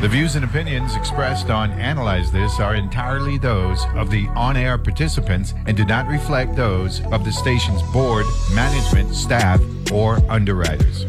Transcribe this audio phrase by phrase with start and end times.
[0.00, 4.78] The views and opinions expressed on Analyze This are entirely those of the on air
[4.78, 8.24] participants and do not reflect those of the station's board,
[8.54, 9.60] management, staff,
[9.92, 11.02] or underwriters.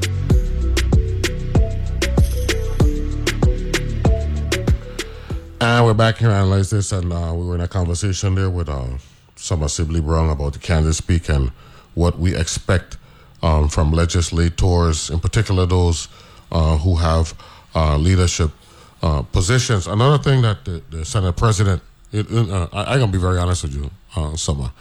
[5.62, 8.68] And we're back here analyze this, and uh, we were in a conversation there with
[8.68, 8.98] uh,
[9.38, 11.54] Summer Sibley Brown about the candidate speak and
[11.94, 12.98] what we expect
[13.42, 16.10] um, from legislators, in particular those
[16.52, 17.34] uh, who have
[17.73, 18.52] uh, leadership
[19.02, 19.87] uh, positions.
[19.87, 23.37] Another thing that the, the Senate President, it, uh, I, I'm going to be very
[23.37, 24.71] honest with you, uh, Summer.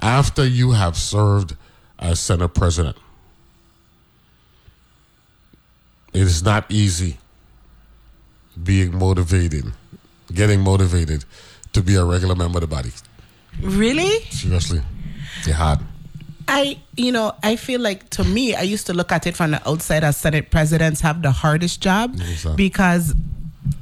[0.00, 1.56] After you have served
[1.98, 2.96] as Senate President,
[6.12, 7.18] it is not easy
[8.62, 9.72] being motivated,
[10.32, 11.24] getting motivated
[11.72, 12.90] to be a regular member of the body.
[13.60, 14.20] Really?
[14.30, 14.80] Seriously,
[15.38, 15.80] it's hard.
[16.46, 19.52] I, you know, I feel like to me, I used to look at it from
[19.52, 22.16] the outside as Senate presidents have the hardest job
[22.54, 23.14] because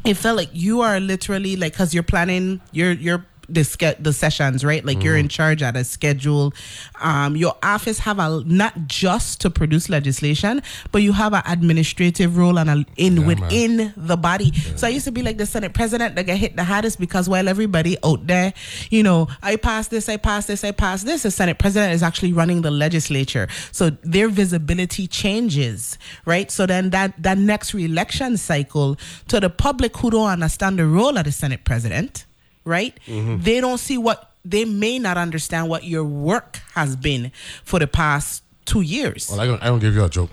[0.05, 4.13] it felt like you are literally like because you're planning, you're you're the ske- the
[4.13, 4.85] sessions, right?
[4.85, 6.53] Like you're in charge at a schedule.
[7.01, 12.37] Um, your office have a not just to produce legislation, but you have an administrative
[12.37, 14.53] role and a, in Yeah, within the body.
[14.77, 17.29] So I used to be like the Senate president that get hit the hardest because
[17.29, 18.53] while everybody out there,
[18.91, 22.03] you know, I pass this, I pass this, I pass this, the Senate president is
[22.03, 23.49] actually running the legislature.
[23.73, 26.51] So their visibility changes, right?
[26.51, 28.97] So then that that next re-election cycle
[29.29, 32.27] to the public who don't understand the role of the Senate president,
[32.65, 32.99] right?
[33.07, 37.31] They don't see what they may not understand what your work has been
[37.65, 39.29] for the past two years.
[39.31, 40.31] Well, I don't, I don't give you a joke.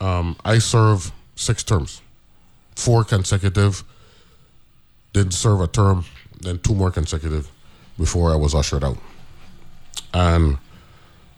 [0.00, 2.00] Um, I serve six terms,
[2.76, 3.84] four consecutive,
[5.12, 6.04] didn't serve a term,
[6.40, 7.50] then two more consecutive
[7.98, 8.98] before I was ushered out.
[10.14, 10.58] And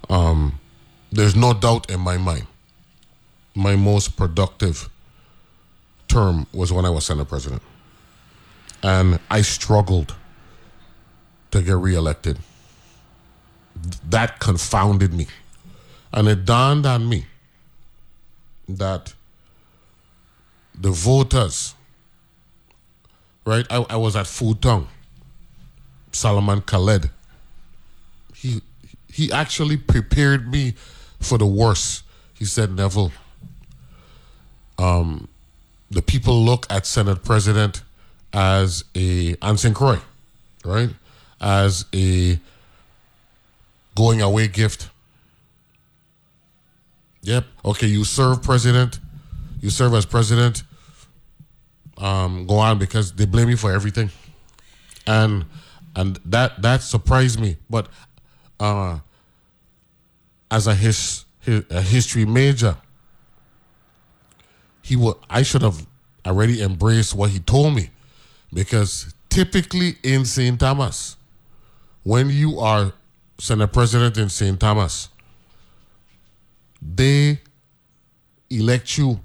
[0.08, 0.58] um,
[1.10, 2.46] there's no doubt in my mind,
[3.54, 4.88] my most productive
[6.08, 7.62] term was when I was Senate President.
[8.82, 10.14] And I struggled
[11.52, 12.38] to get reelected.
[14.08, 15.26] That confounded me.
[16.12, 17.26] And it dawned on me
[18.68, 19.14] that
[20.74, 21.74] the voters,
[23.46, 23.66] right?
[23.70, 24.88] I, I was at Food Tongue,
[26.12, 27.10] Solomon Khaled.
[28.34, 28.62] He
[29.08, 30.74] he actually prepared me
[31.20, 32.02] for the worst.
[32.34, 33.12] He said, Neville,
[34.78, 35.28] um,
[35.90, 37.82] the people look at Senate President
[38.32, 39.98] as a Anson Croy,
[40.64, 40.90] right?
[41.40, 42.38] As a
[43.94, 44.88] going away gift.
[47.22, 47.44] Yep.
[47.64, 48.98] Okay, you serve president.
[49.60, 50.64] You serve as president.
[51.98, 54.10] Um, go on because they blame you for everything,
[55.06, 55.44] and
[55.94, 57.58] and that that surprised me.
[57.70, 57.86] But
[58.58, 58.98] uh,
[60.50, 62.76] as a his, his a history major,
[64.82, 65.86] he would I should have
[66.26, 67.90] already embraced what he told me,
[68.52, 70.58] because typically in St.
[70.58, 71.16] Thomas,
[72.02, 72.92] when you are
[73.38, 74.58] Senate President in St.
[74.58, 75.08] Thomas,
[76.80, 77.40] they
[78.50, 79.20] elect you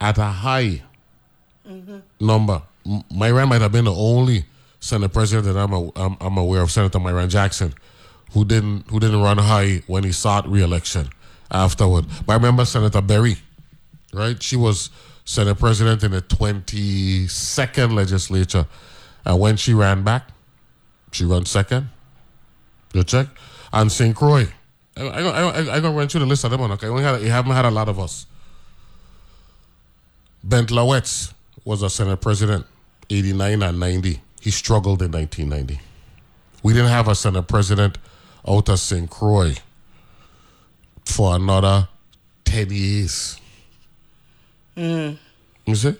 [0.00, 0.82] at a high
[1.66, 1.98] mm-hmm.
[2.20, 2.62] number.
[2.86, 4.44] M- Myron might have been the only
[4.80, 7.74] Senate President that I'm, a, I'm, I'm aware of, Senator Myron Jackson,
[8.32, 11.08] who didn't who didn't run high when he sought re-election
[11.50, 12.06] afterward.
[12.26, 13.38] But I remember Senator Berry,
[14.12, 14.40] right?
[14.42, 14.90] She was
[15.28, 18.66] Senate President in the 22nd legislature,
[19.26, 20.26] and when she ran back,
[21.12, 21.90] she ran second.
[22.94, 23.26] You check.
[23.70, 24.16] And St.
[24.16, 24.48] Croix.
[24.96, 26.62] I, I, I, I don't run through the list of them.
[26.62, 28.24] Okay, only had, you haven't had a lot of us.
[30.42, 32.64] Bent Lawaetz was a Senate President,
[33.10, 34.22] 89 and 90.
[34.40, 35.78] He struggled in 1990.
[36.62, 37.98] We didn't have a Senate President
[38.48, 39.10] out of St.
[39.10, 39.56] Croix
[41.04, 41.86] for another
[42.46, 43.38] 10 years.
[44.78, 45.94] You see?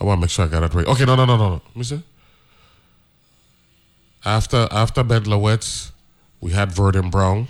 [0.00, 0.86] I want to make sure I got it right.
[0.86, 1.62] Okay, no, no, no, no, no.
[1.74, 2.02] You see?
[4.24, 5.90] After after Ben Lawaetz,
[6.40, 7.48] we had Verdon Brown.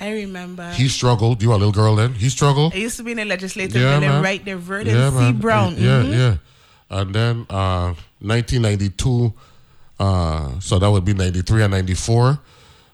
[0.00, 0.70] I remember.
[0.72, 1.42] He struggled.
[1.42, 2.14] You were a little girl then.
[2.14, 2.72] He struggled.
[2.74, 5.16] I used to be in the legislative Yeah, building right there, Verdon Yeah, C.
[5.16, 5.38] man.
[5.38, 5.74] Brown.
[5.76, 6.12] Yeah, Mhm.
[6.12, 6.36] yeah.
[6.90, 9.32] And then uh, 1992,
[9.98, 12.38] uh, so that would be 93 and 94.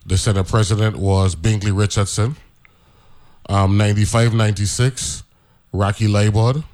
[0.06, 2.36] The Senate President was Bingley Richardson.
[3.48, 5.22] Um, 95, 96,
[5.74, 6.64] Rocky Liburd.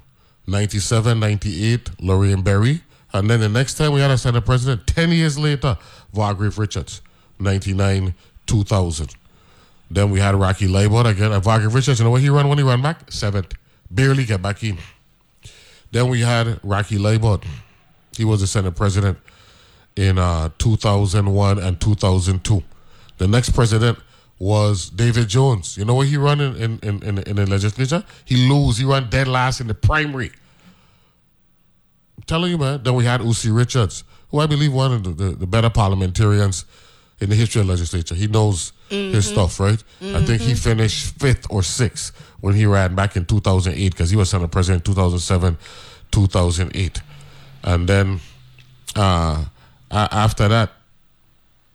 [0.47, 2.83] 97, 98, Lorraine Berry.
[3.13, 5.79] And then the next time we had a Senate President, 10 years later,
[6.15, 7.01] Vargrave Richards.
[7.39, 8.15] 99,
[8.47, 9.15] 2000.
[9.91, 11.33] Then we had Rocky Liburd again.
[11.33, 13.11] And Vargrave Richards, you know what he ran when he ran back?
[13.11, 13.55] Seventh.
[13.91, 14.79] Barely get back in.
[15.91, 17.45] Then we had Rocky Liburd.
[18.17, 19.19] He was the Senate President
[19.97, 22.63] in uh, 2001 and 2002.
[23.19, 23.99] The next president
[24.41, 25.77] was David Jones.
[25.77, 28.03] You know what he ran in, in, in, in, in the legislature?
[28.25, 28.79] He lose.
[28.79, 30.33] He ran dead last in the primary.
[32.17, 32.83] I'm telling you, man.
[32.83, 36.65] Then we had Usie Richards, who I believe one of the, the, the better parliamentarians
[37.21, 38.15] in the history of legislature.
[38.15, 39.83] He knows his stuff, right?
[40.01, 44.17] I think he finished fifth or sixth when he ran back in 2008 because he
[44.17, 45.59] was Senate President in 2007,
[46.11, 47.03] 2008.
[47.63, 48.21] And then
[48.97, 49.45] uh,
[49.91, 50.71] after that,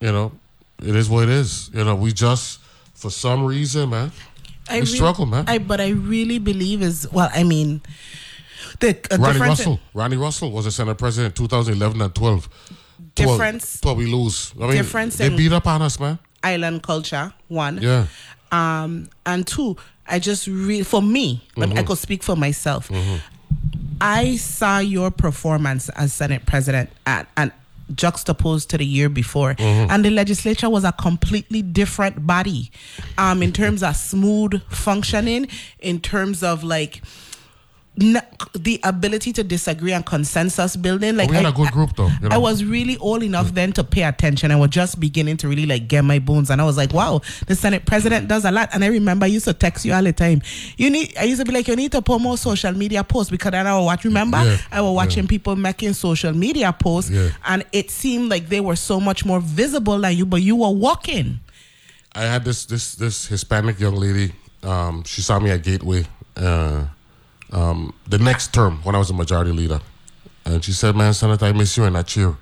[0.02, 0.32] you know,
[0.82, 1.70] it is what it is.
[1.74, 2.60] You know, we just,
[2.94, 4.12] for some reason, man,
[4.70, 5.46] I we re- struggle, man.
[5.48, 7.30] I but I really believe is well.
[7.34, 7.82] I mean,
[8.80, 9.80] the uh, Ronnie Russell.
[9.94, 12.50] Ronnie Russell was a Senate President in 2011 and 12.
[13.16, 14.54] 12 Difference- 12 we lose.
[14.58, 16.20] I mean, difference they beat up on us, man.
[16.44, 17.34] island culture.
[17.48, 17.80] One.
[17.82, 18.08] Yeah.
[18.52, 21.78] Um, and two, I just really for me, but Mm-hmm.
[21.80, 22.92] I could speak for myself.
[24.02, 27.52] I saw your performance as Senate President at and
[27.94, 29.92] juxtaposed to the year before Mm-hmm.
[29.92, 32.72] and the legislature was a completely different body
[33.18, 35.48] um in terms of smooth functioning
[35.80, 37.02] in terms of like
[38.02, 38.22] n-
[38.54, 42.08] the ability to disagree and consensus building like we had I- a good group, though.
[42.22, 42.36] You know?
[42.36, 44.52] I was really old enough then to pay attention.
[44.52, 47.22] I was just beginning to really like get my bones, and I was like, "Wow,
[47.48, 50.04] the Senate President does a lot." And I remember I used to text you all
[50.04, 50.42] the time.
[50.78, 51.14] You need.
[51.20, 53.68] I used to be like, "You need to put more social media posts," because then
[53.68, 54.04] I would watch.
[54.06, 57.30] Remember, Yeah, I was watching people making social media posts, Yeah.
[57.46, 60.70] and it seemed like they were so much more visible than you, but you were
[60.72, 61.40] walking.
[62.14, 64.32] I had this this this Hispanic young lady.
[64.64, 66.06] Um, she saw me at Gateway
[66.38, 66.86] uh,
[67.52, 69.82] um, the next term when I was a majority leader,
[70.46, 72.36] and she said, "Man, Senator, I miss you and I cheer."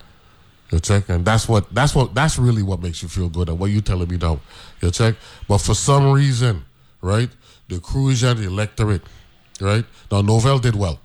[0.70, 3.48] You check, and that's what that's what that's really what makes you feel good.
[3.48, 4.40] And what you telling me now,
[4.80, 5.14] you check.
[5.46, 6.64] But for some reason,
[7.02, 7.28] right,
[7.68, 9.02] the Crucian, electorate,
[9.60, 9.84] right.
[10.10, 11.00] Now Novelle did well,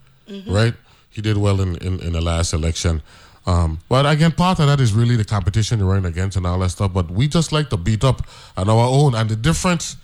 [0.47, 0.73] right.
[1.09, 3.01] He did well in, in, in the last election.
[3.45, 6.59] Um, but again, part of that is really the competition you're running against and all
[6.59, 6.93] that stuff.
[6.93, 8.25] But we just like to beat up
[8.55, 9.15] on our own.
[9.15, 9.97] And the difference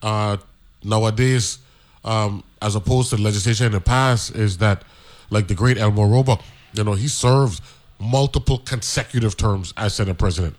[0.00, 0.36] uh,
[0.82, 1.58] nowadays,
[2.04, 4.82] um, as opposed to legislation in the past, is that
[5.30, 6.42] like the great Elmore Roebuck,
[6.74, 7.60] you know, he served
[7.98, 10.56] multiple consecutive terms as Senate President.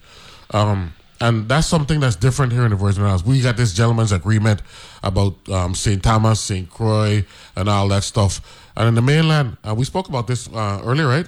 [0.51, 3.23] Um, and that's something that's different here in the Virgin Islands.
[3.23, 4.61] We got this gentleman's agreement
[5.01, 6.03] about um, St.
[6.03, 6.69] Thomas, St.
[6.69, 7.23] Croix,
[7.55, 8.41] and all that stuff.
[8.75, 11.25] And in the mainland, uh, we spoke about this uh, earlier, right?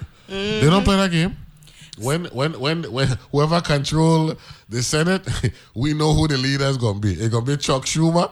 [0.60, 1.36] They don't play that game.
[2.00, 4.34] When when when when whoever control
[4.68, 5.26] the Senate,
[5.74, 7.12] we know who the leader is gonna be.
[7.14, 8.30] It's gonna be Chuck Schumer,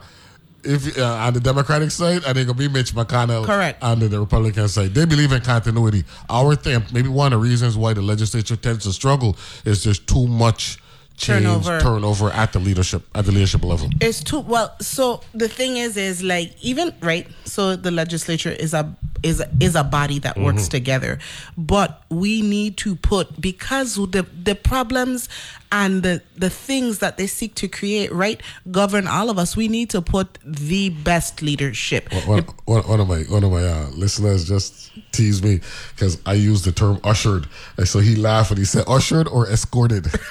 [0.66, 3.82] if uh, on the Democratic side, and it's gonna be Mitch McConnell, Correct.
[3.82, 4.94] on the Republican side.
[4.94, 6.04] They believe in continuity.
[6.28, 9.98] Our thing, maybe one of the reasons why the legislature tends to struggle is there's
[9.98, 10.78] too much
[11.16, 11.80] change, Turnover.
[11.80, 13.88] turnover at the leadership at the leadership level.
[14.00, 14.74] It's too well.
[14.80, 17.26] So the thing is, is like even right.
[17.44, 21.18] So the legislature is a is a, is a body that works together,
[21.56, 25.28] but we need to put because the the problems
[25.72, 28.40] and the the things that they seek to create right
[28.70, 29.56] govern all of us.
[29.56, 32.12] We need to put the best leadership.
[32.26, 35.60] One, one, one of my one of my uh, listeners just teased me
[35.94, 37.46] because I used the term ushered,
[37.76, 40.06] and so he laughed and he said ushered or escorted.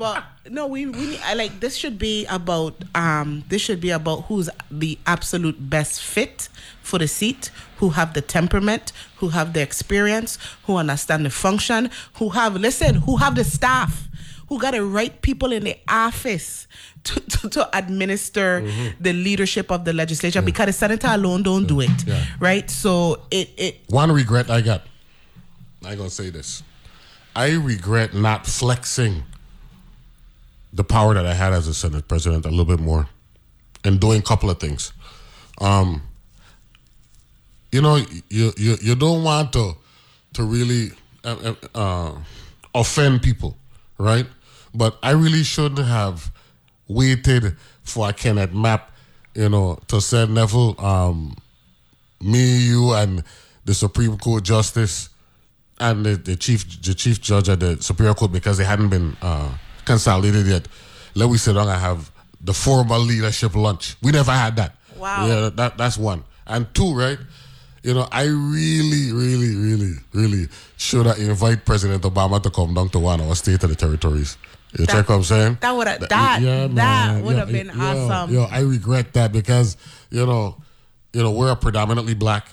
[0.00, 4.22] but no we, we I like this should be about um this should be about
[4.22, 6.48] who's the absolute best fit
[6.82, 11.90] for the seat who have the temperament who have the experience who understand the function
[12.14, 14.08] who have listen who have the staff
[14.48, 16.66] who got the right people in the office
[17.04, 18.66] to, to, to administer
[19.00, 22.24] the leadership of the legislature because the senator alone don't do it Yeah.
[22.40, 24.82] right so it it One regret I got.
[25.84, 26.62] I gonna say this.
[27.36, 29.22] I regret not flexing
[30.72, 33.08] the power that I had as a Senate president a little bit more,
[33.84, 34.92] and doing a couple of things.
[35.60, 36.02] Um,
[37.72, 37.96] you know,
[38.28, 39.76] you you, you don't want to
[40.34, 40.90] to really
[41.24, 42.12] uh, uh,
[42.74, 43.56] offend people,
[43.98, 44.26] right?
[44.74, 46.30] But I really shouldn't have
[46.88, 48.92] waited for a Kenneth Mapp,
[49.34, 50.80] you know, to send Neville.
[50.80, 51.36] Um,
[52.20, 53.24] me, you, and
[53.64, 55.08] the Supreme Court justice
[55.78, 59.16] and the, the chief the chief judge at the Superior Court because they hadn't been
[59.22, 59.48] uh,
[59.90, 60.68] consolidated yet.
[61.14, 63.96] Let me sit down and have the formal leadership lunch.
[64.02, 64.76] We never had that.
[64.96, 65.26] Wow.
[65.26, 66.22] Yeah, that that's one.
[66.46, 67.18] And two, right?
[67.82, 72.88] You know, I really, really, really, really should have invite President Obama to come down
[72.90, 74.36] to one of our state of the territories.
[74.78, 75.58] You check what I'm saying?
[75.60, 77.22] that would have that that man.
[77.24, 79.76] would Yeah, have been yeah, awesome Yo, I regret that because
[80.10, 80.56] you know,
[81.12, 82.46] you know, we're a predominantly black,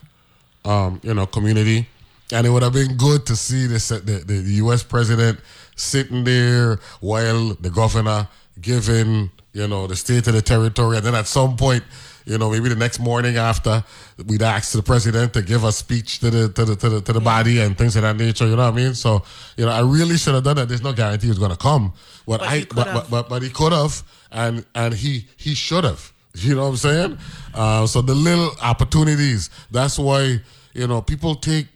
[0.66, 1.88] um, you know, community,
[2.32, 4.82] and it would have been good to see this the, the, the U.S.
[4.82, 5.40] president
[5.78, 8.28] sitting there while the governor
[8.60, 11.84] giving you know the state of the territory, and then at some point.
[12.26, 13.86] You know, maybe the next morning after
[14.26, 17.14] we'd ask the president to give a speech to the to the to the, to
[17.14, 18.46] the body and things of that nature.
[18.46, 18.96] You know what I mean?
[18.96, 19.24] So,
[19.56, 20.68] you know, I really should have done that.
[20.68, 21.94] There's no guarantee it's going to come,
[22.26, 25.56] but, But I he but, but but but he could have, and and he he
[25.56, 26.12] should have.
[26.40, 27.18] You know what I'm saying?
[27.56, 29.50] Uh, so the little opportunities.
[29.72, 30.42] That's why
[30.78, 31.68] you know, people take,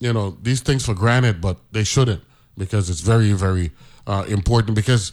[0.00, 2.20] you know, these things for granted, but they shouldn't
[2.56, 3.70] because it's very, very
[4.06, 5.12] uh, important because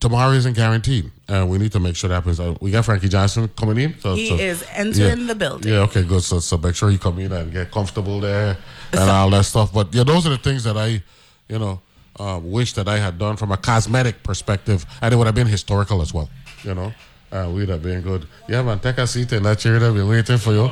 [0.00, 2.38] tomorrow isn't guaranteed, and we need to make sure that happens.
[2.40, 3.98] Uh, we got Frankie Johnson coming in.
[4.00, 5.72] So, He so- is entering the building.
[5.72, 6.22] Yeah, okay, good.
[6.22, 8.56] So, so make sure you come in and get comfortable there
[8.92, 9.72] and all that stuff.
[9.72, 11.02] But yeah, those are the things that I,
[11.48, 11.80] you know,
[12.18, 15.46] uh, wish that I had done from a cosmetic perspective, and it would have been
[15.48, 16.28] historical as well.
[16.62, 16.92] You know,
[17.32, 18.26] uh, we'd have been good.
[18.48, 19.78] Yeah, man, take a seat in that chair.
[19.78, 20.70] They'll be waiting for you.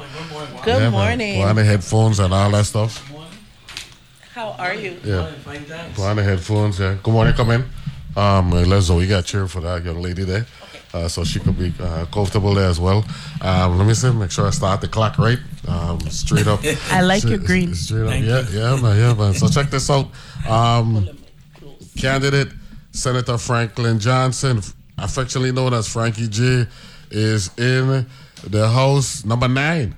[0.64, 0.92] Good yeah, man.
[0.92, 1.42] morning.
[1.42, 3.10] On the headphones and all that stuff.
[4.32, 4.98] How are you?
[5.04, 5.30] Yeah.
[5.94, 6.80] Go on the headphones.
[6.80, 6.96] Yeah.
[7.02, 7.34] Good morning.
[7.34, 7.64] Come in.
[8.16, 10.46] Um, let Zoe got cheer for that young lady there,
[10.94, 13.04] uh, so she could be uh, comfortable there as well.
[13.42, 14.10] Um, let me see.
[14.10, 15.38] Make sure I start the clock right.
[15.68, 16.60] Um, straight up.
[16.90, 17.74] I like your green.
[17.74, 18.22] Straight up.
[18.22, 18.96] Yeah, yeah, man.
[18.96, 19.34] Yeah, man.
[19.34, 20.08] So check this out.
[20.48, 21.08] Um,
[21.98, 22.48] candidate
[22.90, 24.62] Senator Franklin Johnson,
[24.96, 26.66] affectionately known as Frankie J,
[27.10, 28.06] is in
[28.46, 29.94] the house number nine.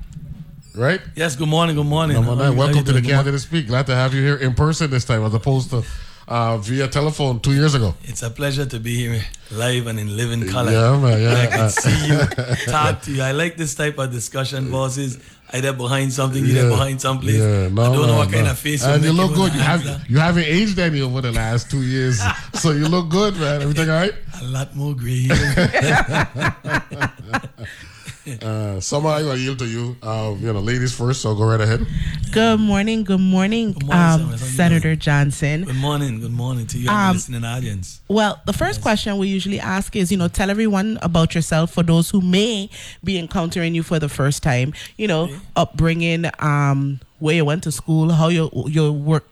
[0.74, 1.00] Right?
[1.14, 2.16] Yes, good morning, good morning.
[2.16, 2.56] Number How nine.
[2.56, 3.02] Welcome to the doing?
[3.02, 3.24] Good morning.
[3.24, 3.66] Candidate Speak.
[3.68, 5.84] Glad to have you here in person this time as opposed to
[6.26, 7.94] uh, via telephone two years ago.
[8.02, 10.72] It's a pleasure to be here live and in living color.
[10.72, 11.20] Yeah, man.
[11.20, 11.34] Yeah.
[11.42, 12.18] I can see you,
[12.72, 13.22] talk to you.
[13.22, 15.18] I like this type of discussion, bosses.
[15.52, 17.36] Either behind something, either behind someplace.
[17.36, 19.54] Yeah, no, I don't know no, what kind of face And you look good.
[19.54, 22.20] You have you haven't aged any over the last two years,
[22.54, 23.62] so you look good, man.
[23.62, 24.14] Everything all right?
[24.40, 25.28] A lot more gray.
[28.26, 29.96] Uh, Summer, I will yield to you.
[30.02, 31.86] Um, you know, ladies first, so go right ahead.
[32.32, 33.04] Good morning.
[33.04, 34.40] Good morning, morning, um, Summers.
[34.40, 35.64] How you Senator Johnson.
[35.64, 38.00] good morning, good morning to you and Um, listening audience.
[38.08, 41.82] Well, the first question we usually ask is, you know, tell everyone about yourself for
[41.82, 42.70] those who may
[43.02, 44.72] be encountering you for the first time.
[44.96, 49.24] You know, upbringing, um, where you went to school, how your your work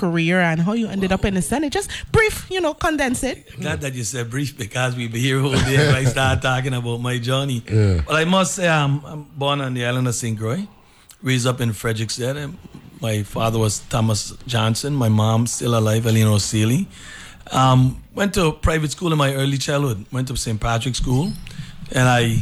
[0.00, 1.72] career, and how you ended up in the Senate.
[1.72, 3.36] Just brief, you know, condense it.
[3.60, 6.74] Glad that you said brief because we be here all day if I start talking
[6.74, 7.62] about my journey.
[7.68, 8.02] Yeah.
[8.06, 10.38] But I must say I'm, I'm born on the island of St.
[10.38, 10.66] Croix,
[11.22, 12.36] raised up in Fredericksburg.
[12.36, 12.58] and
[13.00, 14.94] My father was Thomas Johnson.
[14.94, 16.86] My mom still alive, Eleanor Seeley.
[17.52, 20.04] Um, went to private school in my early childhood.
[20.12, 20.60] Went to St.
[20.60, 21.32] Patrick's School,
[21.92, 22.38] and I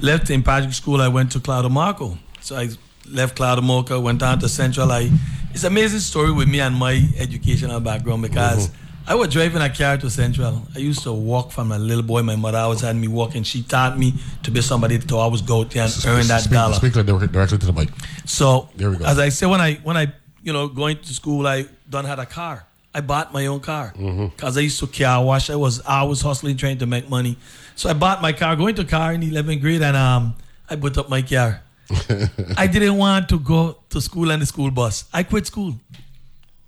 [0.00, 0.44] left St.
[0.44, 1.00] Patrick's School.
[1.00, 1.68] I went to Claude O.
[1.68, 2.18] Markoe.
[2.40, 2.68] So I
[3.08, 3.62] left Claude O.
[3.62, 4.90] Markoe, went down to Central.
[4.92, 5.10] I
[5.54, 8.70] it's an amazing story with me and my educational background because
[9.06, 10.62] I was driving a car to Central.
[10.74, 12.22] I used to walk from a little boy.
[12.22, 13.42] My mother always had me walking.
[13.42, 16.52] She taught me to be somebody to always go out there and earn that speak,
[16.52, 16.74] dollar.
[16.74, 17.88] Speak like directly to the mic.
[18.24, 19.04] So There we go.
[19.04, 22.18] as I said, when I when I you know going to school, I done had
[22.18, 22.64] a car.
[22.94, 24.26] I bought my own car Mm-hmm.
[24.26, 25.50] because I used to car wash.
[25.50, 27.36] I was I was hustling trying to make money.
[27.74, 30.34] So I bought my car, going to car in 11th grade, and um
[30.70, 31.62] I put up my car.
[32.56, 35.04] I didn't want to go to school on the school bus.
[35.12, 35.74] I quit school.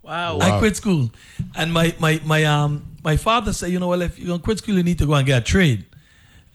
[0.02, 0.38] Wow.
[0.40, 1.10] I quit school,
[1.56, 4.58] and my my my um my father said, you know what, if you're gonna quit
[4.58, 5.84] school, you need to go and get a trade.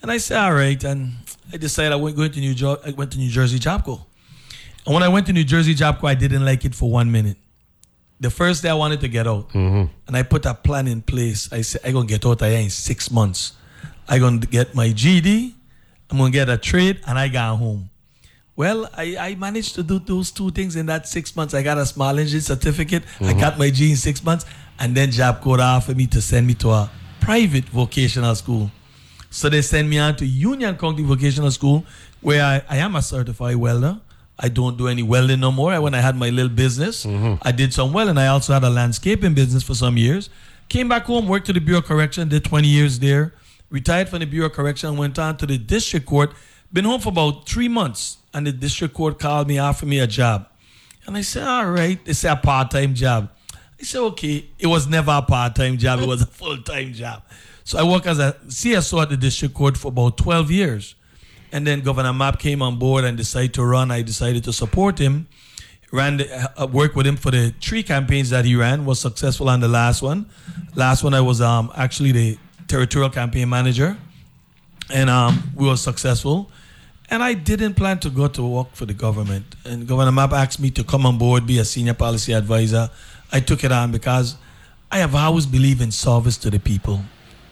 [0.02, 1.14] And I said, all right, and
[1.52, 4.06] I decided I went going to New jo- I went to New Jersey Job Corps.
[4.86, 7.12] And when I went to New Jersey Job Corps, I didn't like it for one
[7.12, 7.38] minute.
[8.20, 11.52] The first day I wanted to get out, and I put a plan in place.
[11.52, 13.54] I said, I'm gonna get out here in six months.
[14.08, 15.54] I'm gonna get my GD,
[16.12, 17.90] I'm gonna get a trade, and I got home.
[18.60, 21.54] Well, I, I managed to do those two things in that six months.
[21.54, 23.04] I got a small engine certificate.
[23.22, 23.40] I mm-hmm.
[23.40, 24.46] got my G in six months.
[24.78, 28.70] And then Job Corps offered me to send me to a private vocational school.
[29.30, 31.86] So they sent me on to Union County Vocational School,
[32.20, 33.98] where I, I am a certified welder.
[34.38, 35.80] I don't do any welding no more.
[35.80, 37.36] When I had my little business, mm-hmm.
[37.42, 38.18] I did some welding.
[38.18, 40.30] I also had a landscaping business for some years.
[40.68, 43.34] Came back home, worked to the Bureau of Correction, did 20 years there.
[43.70, 46.34] Retired from the Bureau of Correction, went on to the district court.
[46.72, 50.08] Been home for about three months, and the district court called me, offered me a
[50.08, 50.48] job.
[51.06, 52.04] And I said, all right.
[52.06, 53.32] They said a part-time job.
[53.80, 54.46] I said, okay.
[54.60, 56.00] It was never a part-time job.
[56.02, 57.24] It was a full-time job.
[57.64, 60.96] So I worked as a CSO at the district court for about 12 years.
[61.52, 63.90] And then Governor Mapp came on board and decided to run.
[63.90, 65.28] I decided to support him.
[65.92, 68.86] Ran the, uh, worked with him for the three campaigns that he ran.
[68.86, 70.30] Was successful on the last one.
[70.76, 73.98] Last one I was um, actually the territorial campaign manager,
[74.92, 76.50] and um, we were successful.
[77.12, 79.56] And I didn't plan to go to work for the government.
[79.66, 82.90] And Governor Mapp asked me to come on board, be a senior policy advisor.
[83.32, 84.36] I took it on because
[84.92, 87.02] I have always believed in service to the people.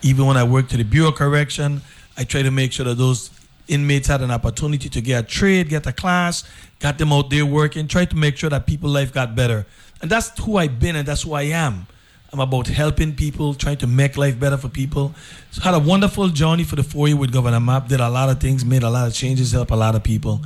[0.02, 1.82] Even when I worked to the Bureau of Correction,
[2.16, 3.30] I try to make sure that those
[3.66, 6.44] inmates had an opportunity to get a trade, get a class,
[6.78, 9.66] got them out there working, tried to make sure that people's life got better.
[10.00, 11.86] And that's who I've been and that's who I am.
[12.30, 15.14] I'm about helping people, trying to make life better for people.
[15.50, 17.88] So had a wonderful journey for the four year with Governor Mapp.
[17.88, 20.42] Did a lot of things, made a lot of changes, helped a lot of people.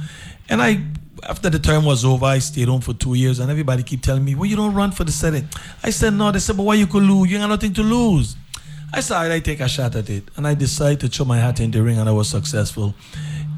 [0.49, 0.81] And I,
[1.29, 4.25] after the term was over, I stayed home for two years, and everybody keep telling
[4.25, 5.45] me, "Well, you don't run for the Senate."
[5.83, 7.29] I said, "No." They said, "But why you could lose?
[7.29, 8.37] You ain't got nothing to lose."
[8.93, 11.59] I said, "I take a shot at it," and I decided to throw my hat
[11.59, 12.95] in the ring, and I was successful.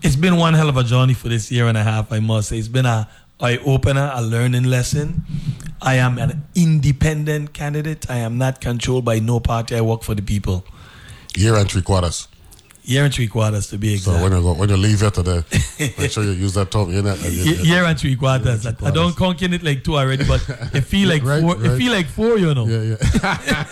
[0.02, 2.48] It's been one hell of a journey for this year and a half, I must
[2.48, 2.58] say.
[2.58, 3.08] It's been a
[3.40, 5.24] eye opener, a learning lesson.
[5.82, 8.10] I am an independent candidate.
[8.10, 9.76] I am not controlled by no party.
[9.76, 10.64] I work for the people.
[11.36, 12.28] Year and three quarters.
[12.86, 14.04] Year and three quarters to be exact.
[14.04, 14.30] So exact.
[14.32, 15.42] when you go, when you leave here today,
[15.98, 16.90] make sure you use that term.
[16.90, 18.64] You're not, Ye- year and three quarters.
[18.64, 19.40] Yeah, I, three I don't quarters.
[19.40, 21.56] count it like two already, but it feel like Right, four.
[21.64, 22.66] It feel like four, you know.
[22.66, 22.96] yeah,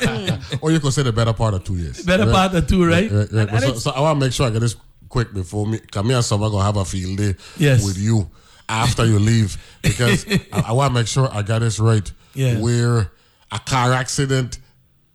[0.00, 0.40] yeah.
[0.62, 2.02] or you could say the better part of two years.
[2.02, 2.33] Better Right?
[2.35, 3.11] part of two, right?
[3.11, 3.31] Right, right.
[3.33, 4.76] And- and so, it's- so I want to make sure I get this
[5.11, 5.78] quick before me.
[5.90, 7.85] Come here, someone gonna have a field day Yes.
[7.85, 8.31] with you
[8.73, 12.11] after you leave because I, I want to make sure I got this right.
[12.35, 12.59] Yeah.
[12.61, 13.12] Where
[13.50, 14.59] a car accident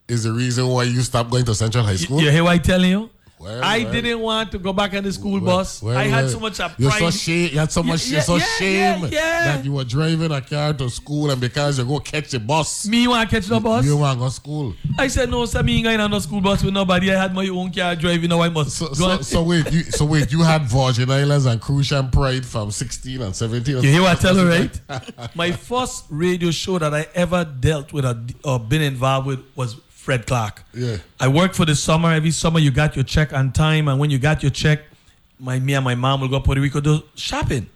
[0.08, 2.22] is the reason why you stopped going to Central High School.
[2.22, 3.10] You hear what I'm telling you?
[3.40, 3.92] Well, I well.
[3.94, 5.84] didn't want to go back on the school Well, bus.
[5.84, 7.00] I had so much of You're pride.
[7.00, 7.50] so shame.
[7.54, 8.08] You had so much.
[8.08, 11.86] Yeah, so yeah, shame that you were driving a car to school, and because you
[11.86, 13.86] go catch the bus, Me want to catch the bus.
[13.86, 14.74] you want to go to school.
[14.98, 15.62] I said no, sir.
[15.62, 17.12] Me ain't going on no school bus with nobody.
[17.14, 18.30] I had my own car driving.
[18.30, 18.94] Now I must So, go.
[18.94, 23.22] so, so wait, you, so wait, you had Virgin Islands and Crucian Pride from 16
[23.22, 23.76] and 17.
[23.76, 25.36] You hear what I tell her, right?
[25.36, 29.76] My first radio show that I ever dealt with or, or been involved with was
[30.08, 30.64] Fred Clark.
[30.74, 31.00] Yeah.
[31.20, 32.14] I worked for the summer.
[32.14, 34.80] Every summer, you got your check on time, and when you got your check,
[35.38, 37.68] my me and my mom will go to Puerto Rico do shopping.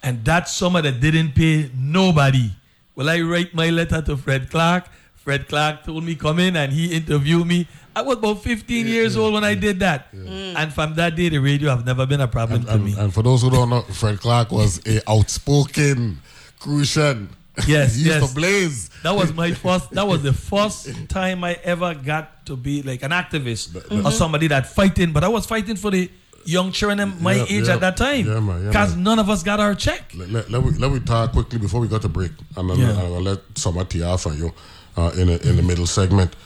[0.00, 2.52] And that summer, that didn't pay nobody.
[2.94, 4.84] Well, I write my letter to Fred Clark.
[5.16, 7.66] Fred Clark told me come in, and he interviewed me.
[7.96, 10.54] I was about 15 years old when I did that, mm.
[10.54, 12.94] and from that day, the radio have never been a problem to And, me.
[12.96, 16.20] and for those who don't know, Fred Clark was a outspoken
[16.60, 17.30] Crucian.
[17.66, 18.28] Yes, used yes.
[18.28, 18.90] to blaze.
[19.02, 19.90] That was my first.
[19.92, 23.74] That was the first time I ever got to be like an activist
[24.06, 25.12] or somebody that fighting.
[25.12, 26.10] But I was fighting for the
[26.44, 27.74] young children my Yeah, age yeah.
[27.74, 29.04] at that time, Yeah, yeah, because man.
[29.04, 30.12] none of us got our check.
[30.14, 32.78] Let, let, let, me, let me talk quickly before we got to break, and then
[32.78, 32.92] Yeah.
[32.92, 34.52] Gonna let someone tee off you
[34.96, 36.36] uh, in a, in the middle segment.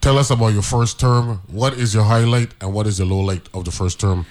[0.00, 1.40] Tell us about your first term.
[1.48, 4.26] What is your highlight and what is the low light of the first term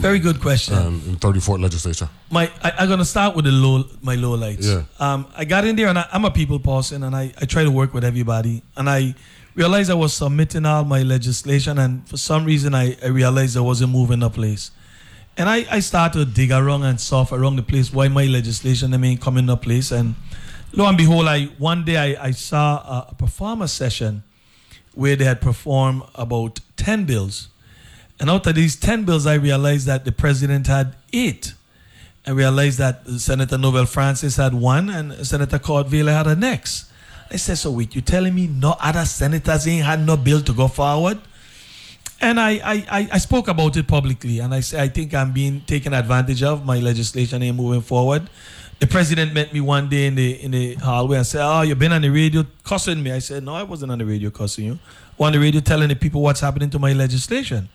[0.00, 0.74] Very good question.
[0.74, 2.08] um, in 34th legislature?
[2.30, 4.66] my I, I'm gonna start with the low my low lights.
[4.66, 4.84] Yeah.
[4.98, 7.62] Um, I got in there and I, I'm a people person and I, I try
[7.64, 9.14] to work with everybody and I
[9.54, 13.60] realized I was submitting all my legislation and for some reason I, I realized I
[13.60, 14.70] wasn't moving the place.
[15.38, 18.94] And I, I started to dig around and surf around the place why my legislation
[18.94, 20.14] I mean coming up place and
[20.72, 24.22] lo and behold I one day I, I saw a, a performance session
[24.94, 27.48] where they had performed about 10 bills.
[28.18, 31.54] And out of these 10 bills, I realized that the president had eight.
[32.26, 36.90] I realized that Senator Novelle Francis had one and Senator Cordvail had a next.
[37.30, 40.52] I said, so wait, you telling me no other senators ain't had no bill to
[40.52, 41.18] go forward?
[42.20, 45.60] And I, I, I, spoke about it publicly and I said, I think I'm being
[45.60, 46.64] taken advantage of.
[46.64, 48.30] My legislation ain't moving forward.
[48.78, 51.78] The president met me one day in the in the hallway and said, Oh, you've
[51.78, 53.12] been on the radio cussing me.
[53.12, 54.78] I said, No, I wasn't on the radio cussing you.
[55.18, 57.68] On the radio telling the people what's happening to my legislation.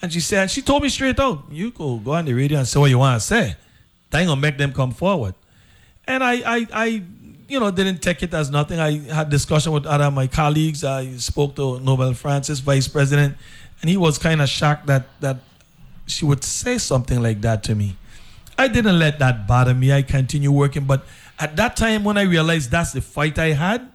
[0.00, 2.68] And she said, she told me straight out, you go go on the radio and
[2.68, 3.56] say what you want to say.
[4.10, 5.34] That ain't gonna make them come forward.
[6.06, 7.02] And I, I, I,
[7.48, 8.78] you know, didn't take it as nothing.
[8.78, 10.84] I had discussion with other my colleagues.
[10.84, 13.36] I spoke to Novelle Francis, Vice President,
[13.80, 15.38] and he was kind of shocked that that
[16.06, 17.96] she would say something like that to me.
[18.56, 19.92] I didn't let that bother me.
[19.92, 21.04] I continue working, but
[21.38, 23.88] at that time when I realized that's the fight I had,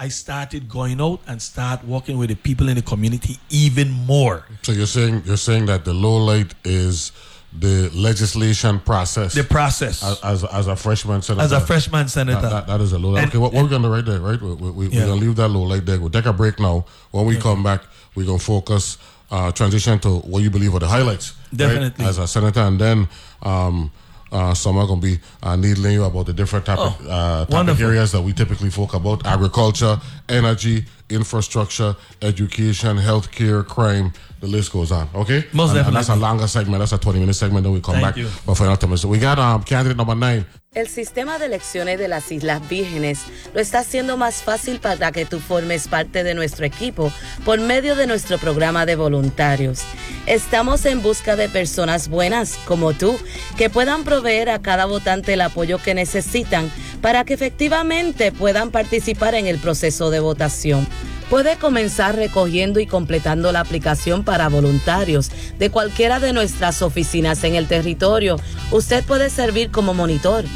[0.00, 4.44] I started going out and start working with the people in the community even more.
[4.62, 7.10] So you're saying you're saying that the low light is
[7.52, 11.42] the legislation process The process as, as, as a freshman senator.
[11.44, 12.40] as a freshman senator.
[12.42, 13.22] That, that, that is a low light.
[13.24, 14.40] And- okay, what, what we're gonna do right there, right?
[14.40, 15.00] We, we, Yeah.
[15.00, 15.98] We're gonna leave that low light there.
[15.98, 16.84] We'll take a break now.
[17.10, 17.82] When we come back,
[18.14, 18.98] we're gonna focus,
[19.30, 21.32] uh, transition to what you believe are the highlights.
[21.50, 22.04] right, Definitely.
[22.04, 23.08] As a senator, and then
[23.42, 23.90] um,
[24.32, 27.54] uh, some are gonna be uh, needling you about the different type, Oh, uh, topic
[27.54, 27.86] wonderful.
[27.86, 34.12] areas that we typically talk about: agriculture, energy, infrastructure, education, healthcare, crime.
[34.40, 35.08] The list goes on.
[35.14, 35.44] Okay.
[35.52, 36.78] Most and, and that's a longer segment.
[36.80, 37.64] That's a twenty-minute segment.
[37.64, 38.16] Then we come Thank back.
[38.16, 38.28] you.
[38.46, 40.46] But for now, Thomas, we got um, candidate number nine.
[40.78, 43.18] El sistema de elecciones de las Islas Vírgenes
[43.52, 47.12] lo está haciendo más fácil para que tú formes parte de nuestro equipo
[47.44, 49.80] por medio de nuestro programa de voluntarios.
[50.26, 53.18] Estamos en busca de personas buenas como tú
[53.56, 56.70] que puedan proveer a cada votante el apoyo que necesitan
[57.02, 60.86] para que efectivamente puedan participar en el proceso de votación.
[61.30, 67.54] Puede comenzar recogiendo y completando la aplicación para voluntarios de cualquiera de nuestras oficinas en
[67.54, 68.40] el territorio.
[68.70, 70.46] Usted puede servir como monitor.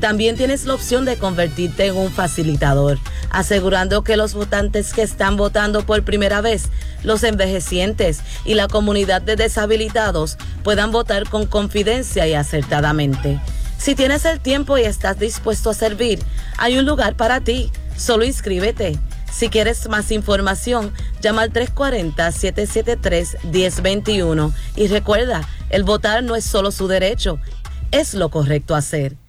[0.00, 2.98] También tienes la opción de convertirte en un facilitador,
[3.30, 6.70] asegurando que los votantes que están votando por primera vez,
[7.04, 13.38] los envejecientes y la comunidad de deshabilitados puedan votar con confidencia y acertadamente.
[13.76, 16.20] Si tienes el tiempo y estás dispuesto a servir,
[16.56, 17.70] hay un lugar para ti.
[17.96, 18.98] Solo inscríbete.
[19.32, 26.86] Si quieres más información, llama al 340-773-1021 y recuerda, el votar no es solo su
[26.86, 27.38] derecho,
[27.90, 29.21] es lo correcto hacer.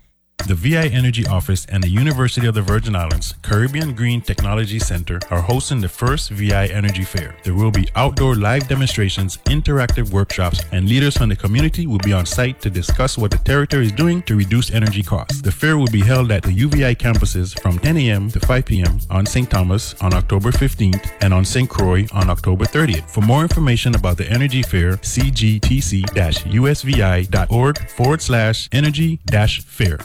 [0.45, 5.21] The VI Energy Office and the University of the Virgin Islands Caribbean Green Technology Center
[5.29, 7.33] are hosting the first VI Energy Fair.
[7.43, 12.11] There will be outdoor live demonstrations, interactive workshops, and leaders from the community will be
[12.11, 15.41] on site to discuss what the territory is doing to reduce energy costs.
[15.41, 18.29] The fair will be held at the UVI campuses from 10 a.m.
[18.31, 18.99] to 5 p.m.
[19.09, 19.49] on St.
[19.49, 21.69] Thomas on October 15th and on St.
[21.69, 23.09] Croix on October 30th.
[23.09, 29.99] For more information about the Energy Fair, cgtc-usvi.org forward slash energy fair.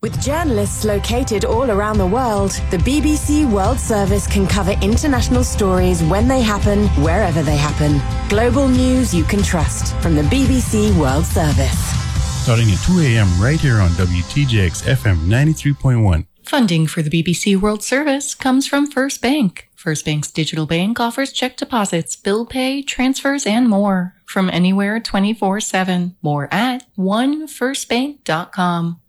[0.00, 6.04] With journalists located all around the world, the BBC World Service can cover international stories
[6.04, 8.00] when they happen, wherever they happen.
[8.28, 11.76] Global news you can trust from the BBC World Service.
[12.44, 13.26] Starting at 2 a.m.
[13.40, 16.26] right here on WTJX FM 93.1.
[16.44, 19.68] Funding for the BBC World Service comes from First Bank.
[19.74, 25.58] First Bank's digital bank offers check deposits, bill pay, transfers, and more from anywhere 24
[25.58, 26.14] 7.
[26.22, 29.00] More at onefirstbank.com.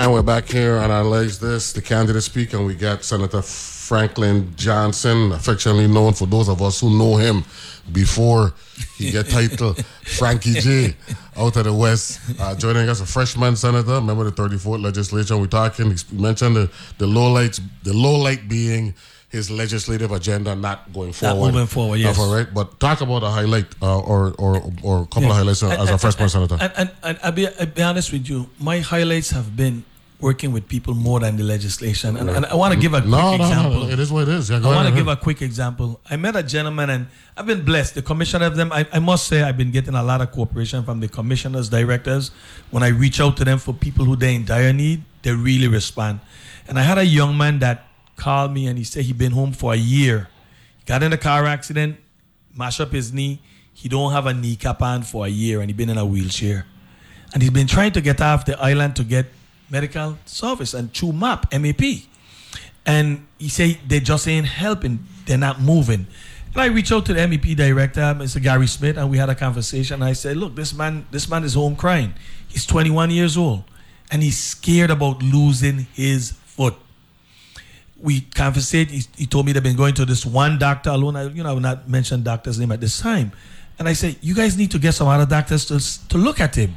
[0.00, 1.38] And we're back here on our legs.
[1.38, 6.62] This the candidate speak, and we got Senator Franklin Johnson, affectionately known for those of
[6.62, 7.44] us who know him
[7.92, 8.54] before
[8.96, 10.96] he get title Frankie J
[11.36, 15.36] out of the West, uh, joining us a freshman senator, member of the 34th legislature.
[15.36, 15.90] We're talking.
[15.90, 18.94] He mentioned the the low lights, the low light being
[19.28, 21.52] his legislative agenda not going forward.
[21.52, 22.18] moving forward, yes.
[22.18, 25.60] All right, but talk about a highlight uh, or or or a couple of highlights
[25.62, 26.56] And- as a freshman and- senator.
[26.58, 29.84] And, and, and I'll, be, I'll be honest with you, my highlights have been
[30.20, 32.16] working with people more than the legislation.
[32.16, 32.82] And, and I want to mm.
[32.82, 33.80] give a quick no, no, example.
[33.84, 34.50] no, it is what it is.
[34.50, 36.00] Yeah, I want to give a quick example.
[36.08, 37.06] I met a gentleman, and
[37.36, 37.94] I've been blessed.
[37.94, 40.84] The commissioner of them, I, I must say, I've been getting a lot of cooperation
[40.84, 42.30] from the commissioners, directors.
[42.70, 45.68] When I reach out to them for people who they're in dire need, they really
[45.68, 46.20] respond.
[46.68, 49.52] And I had a young man that called me, and he said he'd been home
[49.52, 50.28] for a year.
[50.86, 51.96] Got in a car accident,
[52.54, 53.40] mashed up his knee.
[53.72, 56.66] He don't have a kneecap on for a year, and he been in a wheelchair.
[57.32, 59.26] And he's been trying to get off the island to get
[59.70, 61.80] medical service and through MAP, MAP.
[62.86, 65.06] And he said they just ain't helping.
[65.26, 66.06] They're not moving.
[66.52, 68.42] And I reached out to the MAP director, Mr.
[68.42, 70.02] Gary Smith, and we had a conversation.
[70.02, 72.14] I said, "Look, this man, this man is home crying.
[72.48, 73.64] He's 21 years old,
[74.10, 76.74] and he's scared about losing his foot."
[78.00, 78.90] We conversate.
[78.90, 81.16] He, he told me they've been going to this one doctor alone.
[81.16, 83.30] I, you know, I will not mention doctor's name at this time.
[83.78, 86.56] And I said, "You guys need to get some other doctors to to look at
[86.56, 86.76] him."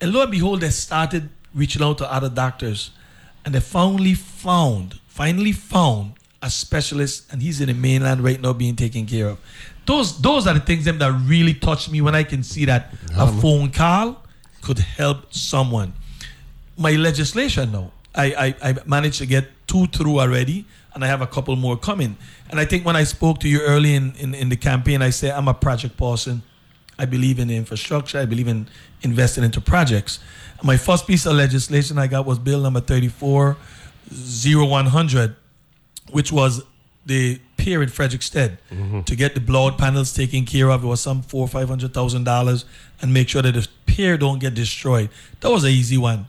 [0.00, 1.28] And lo and behold, they started
[1.58, 2.90] reaching out to other doctors,
[3.44, 8.52] and they finally found, finally found a specialist, and he's in the mainland right now
[8.52, 9.38] being taken care of.
[9.86, 12.92] Those those are the things them that really touch me when I can see that
[13.16, 14.22] a phone call
[14.62, 15.92] could help someone.
[16.76, 21.22] My legislation now, I, I I managed to get two through already, and I have
[21.22, 22.16] a couple more coming.
[22.50, 25.10] And I think when I spoke to you early in, in, in the campaign, I
[25.10, 26.42] said I'm a project person.
[26.98, 28.18] I believe in infrastructure.
[28.18, 28.66] I believe in
[29.02, 30.18] investing into projects.
[30.62, 35.36] My first piece of legislation I got was Bill number 340100,
[36.10, 36.62] which was
[37.06, 39.00] the pier in Frederiksted mm-hmm.
[39.02, 40.84] to get the blowout panels taken care of.
[40.84, 42.64] It was some four or five hundred thousand dollars,
[43.00, 45.10] and make sure that the pier don't get destroyed.
[45.40, 46.26] That was an easy one.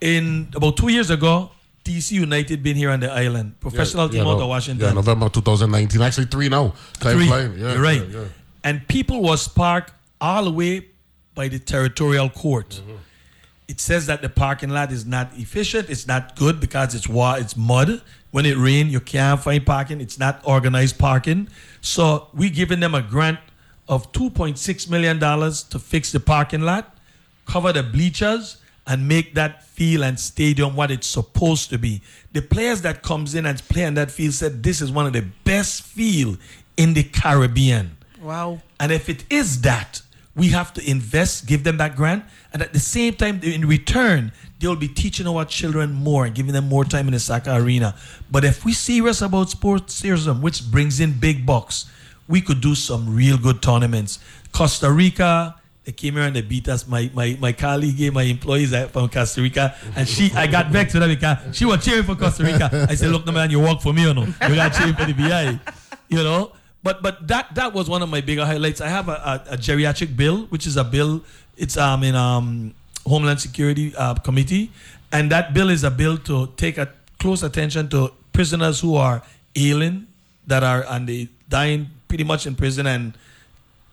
[0.00, 1.50] In about two years ago,
[1.84, 4.88] DC United been here on the island, professional team out no- of Washington.
[4.88, 6.02] Yeah, November 2019.
[6.02, 6.74] Actually, three now.
[6.98, 7.26] Time Three.
[7.28, 7.58] flying.
[7.58, 8.08] Yeah, You're right.
[8.08, 8.24] yeah, yeah.
[8.64, 10.86] And people was parked all the way
[11.34, 12.68] by the territorial court.
[12.70, 12.92] Mm-hmm.
[13.70, 15.88] It says that the parking lot is not efficient.
[15.88, 18.02] It's not good because it's wa- it's mud.
[18.32, 20.00] When it rain, you can't find parking.
[20.00, 21.48] It's not organized parking.
[21.80, 23.38] So we giving them a grant
[23.88, 26.96] of 2.6 million dollars to fix the parking lot,
[27.46, 28.56] cover the bleachers,
[28.88, 32.02] and make that field and stadium what it's supposed to be.
[32.32, 35.12] The players that comes in and play on that field said this is one of
[35.12, 36.38] the best field
[36.76, 37.96] in the Caribbean.
[38.20, 38.62] Wow.
[38.80, 40.02] And if it is that,
[40.36, 44.32] we have to invest, give them that grant, and at the same time, in return,
[44.58, 47.94] they'll be teaching our children more and giving them more time in the soccer arena.
[48.30, 51.90] But if we serious about sports tourism, which brings in big bucks,
[52.28, 54.20] we could do some real good tournaments.
[54.52, 56.86] Costa Rica, They came here and they beat us.
[56.86, 61.02] My my my colleague, my employees from Costa Rica, and she I got vexed with
[61.02, 62.86] her because she was cheering for Costa Rica.
[62.88, 64.24] I said, look, no man, you work for me or no?
[64.26, 65.58] You got cheering for the VI,
[66.08, 66.52] you know.
[66.82, 68.80] But but that that was one of my bigger highlights.
[68.80, 71.22] I have a, a, a geriatric bill, which is a bill.
[71.56, 72.74] It's um in um
[73.06, 74.70] Homeland Security uh, Committee,
[75.12, 76.88] and that bill is a bill to take a
[77.18, 79.22] close attention to prisoners who are
[79.56, 80.06] ailing,
[80.46, 83.12] that are and they dying pretty much in prison, and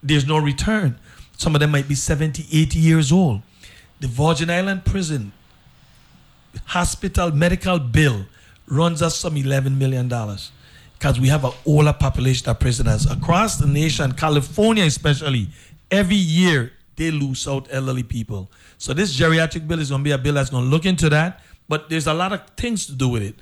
[0.02, 0.98] there's no return.
[1.38, 3.42] Some of them might be 70, 80 years old.
[4.00, 5.34] The Virgin Island prison
[6.66, 8.26] hospital medical bill
[8.68, 10.52] runs us some 11 million dollars
[10.98, 15.48] because we have an older population of prisoners across the nation, California especially.
[15.92, 18.50] Every year they lose out elderly people.
[18.78, 21.10] So this geriatric bill is going to be a bill that's going to look into
[21.10, 21.42] that.
[21.70, 23.36] But there's a lot of things to do with it.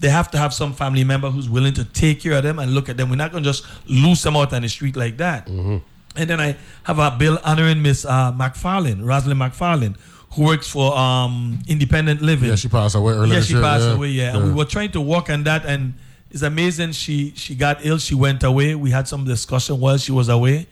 [0.00, 2.74] They have to have some family member who's willing to take care of them and
[2.74, 3.10] look at them.
[3.10, 5.48] We're not going to just lose them out on the street like that.
[5.48, 9.96] And then I have a bill honoring Miss uh, McFarlane, Rosalind McFarlane,
[10.32, 12.48] who works for um, Independent Living.
[12.48, 13.34] Yeah, she passed away earlier.
[13.34, 14.08] Yeah, she year, passed away.
[14.08, 14.36] Yeah.
[14.36, 15.94] and we were trying to work on that, and
[16.32, 16.92] it's amazing.
[16.92, 17.98] She she got ill.
[17.98, 18.74] She went away.
[18.74, 20.66] We had some discussion while she was away,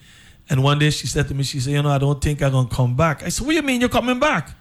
[0.49, 2.53] and one day she said to me, she said, "You know, I don't think I'm
[2.53, 4.57] gonna come back." I said, "What do you mean you're coming back?"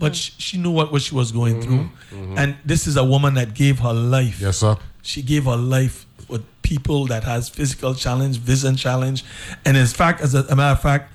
[0.00, 0.14] But hmm.
[0.14, 1.62] she, she knew what, what she was going mm-hmm.
[1.62, 2.38] through, mm-hmm.
[2.38, 4.40] and this is a woman that gave her life.
[4.40, 4.76] Yes, sir.
[5.02, 9.24] She gave her life with people that has physical challenge, vision challenge,
[9.64, 11.12] and in fact, as a, a matter of fact,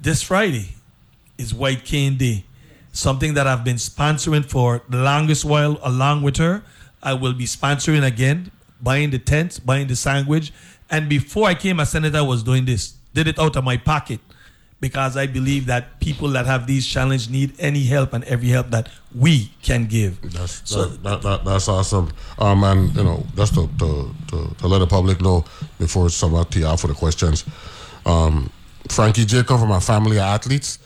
[0.00, 0.76] this Friday
[1.36, 2.44] is White Cane Day,
[2.92, 6.62] something that I've been sponsoring for the longest while along with her.
[7.02, 8.50] I will be sponsoring again,
[8.82, 10.52] buying the tents, buying the sandwich,
[10.90, 12.94] and before I came as senator, I was doing this.
[13.14, 14.20] Did it out of my pocket
[14.80, 18.70] because I believe that people that have these challenges need any help and every help
[18.70, 20.20] that we can give.
[20.32, 22.12] That's So- that, that, that, that's awesome.
[22.38, 25.44] Um, and you know, just to, to, to, to let the public know
[25.78, 27.44] before tee off for the questions.
[28.06, 28.50] Um,
[28.88, 30.78] Frankie Jacob from a family of athletes.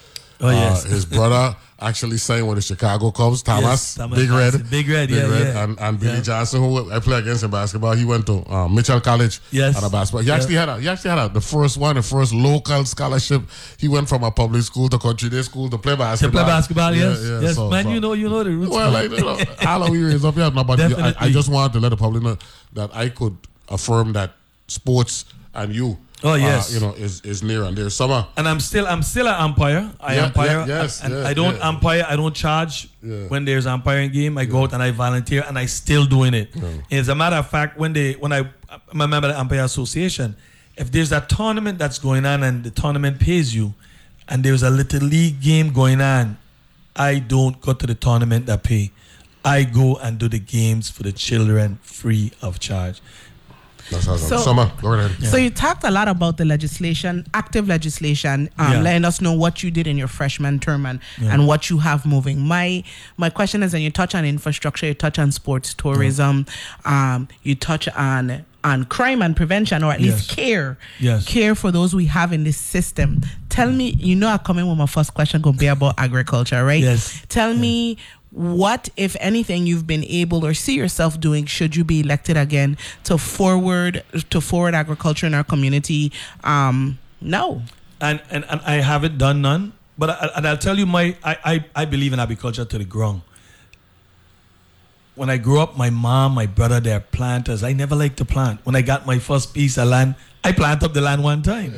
[0.42, 0.84] Oh, yes.
[0.84, 3.42] Uh, his brother actually signed with the Chicago Cubs.
[3.42, 4.70] Thomas, Yes, Thomas Big Red.
[4.70, 5.64] Big Red, yeah, yeah.
[5.64, 6.20] and, and Billy Yeah.
[6.22, 7.92] Johnson, who I play against in basketball.
[7.92, 9.40] He went to um, Mitchell College.
[9.50, 9.76] Yes.
[9.76, 10.22] on a basketball.
[10.22, 13.42] He actually had a, he actually had a, the first one, the first local scholarship.
[13.78, 16.40] He went from a public school to country day school to play basketball.
[16.40, 17.84] To play basketball, yes, yes, so- man.
[17.84, 18.70] so- You know, you know the roots.
[18.72, 21.80] well, like, you know, all we raised up here, but I, I just wanted to
[21.80, 22.36] let the public know
[22.74, 23.36] that I could
[23.68, 24.32] affirm that
[24.68, 25.24] sports
[25.54, 26.70] and you, Oh, yes.
[26.70, 27.90] uh, you know, is is near and dear.
[27.90, 29.90] Summer, and I'm still I'm still an umpire.
[30.00, 30.46] I Yeah, umpire.
[30.66, 32.06] yeah, yes, and yeah, I don't umpire.
[32.08, 32.88] I don't charge
[33.28, 34.38] when there's an umpiring game.
[34.38, 36.50] I go out and I volunteer, and I still doing it.
[36.90, 38.40] As a matter of fact, when they when I
[38.92, 40.36] I'm a member of the umpire association,
[40.76, 43.74] if there's a tournament that's going on and the tournament pays you,
[44.28, 46.38] and there's a little league game going on,
[46.94, 48.92] I don't go to the tournament that pay.
[49.44, 53.00] I go and do the games for the children free of charge.
[53.90, 54.28] That's awesome.
[54.28, 55.26] So- Summer, go right ahead.
[55.26, 58.80] So you talked a lot about the legislation, active legislation, um, Yeah.
[58.80, 62.06] letting us know what you did in your freshman term and, and what you have
[62.06, 62.40] moving.
[62.40, 62.84] My
[63.16, 66.46] my question is, and you touch on infrastructure, you touch on sports, tourism,
[66.84, 70.34] um, you touch on on crime and prevention, or at least Yes.
[70.36, 71.24] care, Yes.
[71.24, 73.20] care for those we have in this system.
[73.48, 76.64] Tell me, you know, I'm coming with my first question going to be about agriculture,
[76.64, 76.80] right?
[76.80, 77.22] Yes.
[77.28, 77.98] Tell me
[78.32, 82.78] what, if anything, you've been able or see yourself doing should you be elected again
[83.04, 86.10] to forward to forward agriculture in our community.
[86.42, 87.62] Um, no.
[88.02, 89.72] and, and and I haven't done none.
[89.96, 92.84] But I, and I'll tell you, my I, I I believe in agriculture to the
[92.84, 93.22] ground.
[95.14, 97.62] When I grew up, my mom, my brother, they're planters.
[97.62, 98.64] I never liked to plant.
[98.64, 101.74] When I got my first piece of land, I planted up the land one time.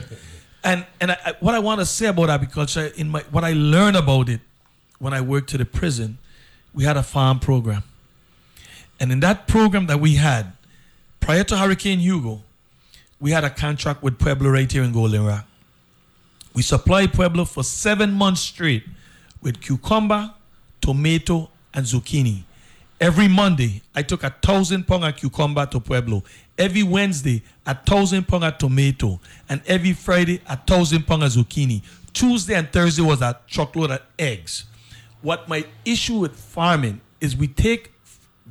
[0.63, 3.97] And and I, what I want to say about agriculture, in my what I learned
[3.97, 4.41] about it
[4.99, 6.19] when I worked to the prison,
[6.75, 7.83] we had a farm program,
[9.01, 10.53] and in that program that we had,
[11.21, 12.43] prior to Hurricane Hugo,
[13.21, 15.47] we had a contract with Pueblo right here in Golden Rock.
[16.53, 18.85] We supplied Pueblo for seven months straight
[19.41, 20.33] with cucumber,
[20.81, 22.45] tomato, and zucchini.
[23.01, 26.23] Every Monday, I took a thousand pound of cucumber to Pueblo.
[26.57, 29.21] Every Wednesday, a thousand pound of tomato.
[29.49, 31.83] And every Friday, a thousand pound of zucchini.
[32.13, 34.65] Tuesday and Thursday was a truckload of eggs.
[35.25, 37.93] What my issue with farming is we take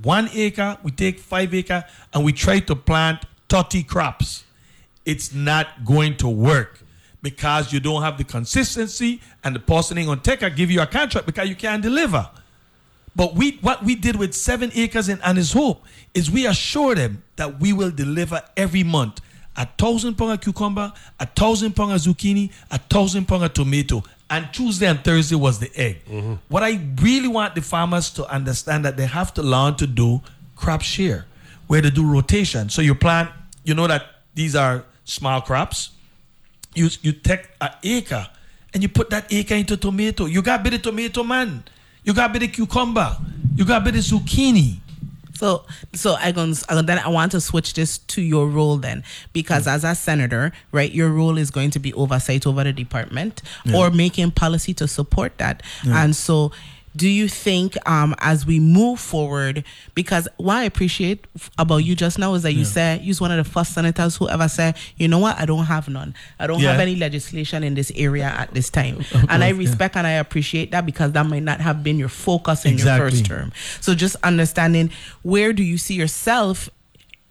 [0.01, 4.43] one acre, we take five acre, and we try to plant 30 crops
[5.05, 6.79] it's not going to work
[7.21, 11.25] because you don't have the consistency and the person ain't gonna give you a contract
[11.25, 12.29] because you can't deliver.
[13.15, 17.23] But we what we did with seven acres in Anna's Hope is we assure them
[17.35, 19.21] that we will deliver every month
[19.55, 24.03] a thousand pound of cucumber, a thousand pound of zucchini, a thousand pound of tomato.
[24.29, 26.03] And Tuesday and Thursday was the egg.
[26.05, 26.33] Mm-hmm.
[26.47, 30.21] What I really want the farmers to understand that they have to learn to do
[30.55, 31.25] crop share,
[31.67, 32.69] where they do rotation.
[32.69, 33.29] So you plant,
[33.63, 35.91] you know that these are small crops.
[36.75, 38.27] you you take an acre
[38.73, 40.25] and you put that acre into tomato.
[40.25, 41.63] You got a bit of tomato, man.
[42.03, 43.15] You got a bit of cucumber.
[43.55, 44.79] You got a bit of zucchini.
[45.43, 46.53] So, so I going
[46.87, 49.03] then I want to switch this to your role then,
[49.33, 49.73] because mm.
[49.73, 53.41] as a senator, right, your role is going to be oversight over the department
[53.75, 56.53] or making policy to support that, and so.
[56.95, 59.63] Do you think, um, as we move forward,
[59.95, 63.31] because what I appreciate f- about you just now is that you said you're one
[63.31, 66.13] of the first senators who ever said, you know what, I don't have none.
[66.39, 70.05] I don't have any legislation in this area at this time, and I respect and
[70.05, 73.51] I appreciate that because that might not have been your focus in your first term.
[73.81, 74.91] So just understanding
[75.23, 76.69] where do you see yourself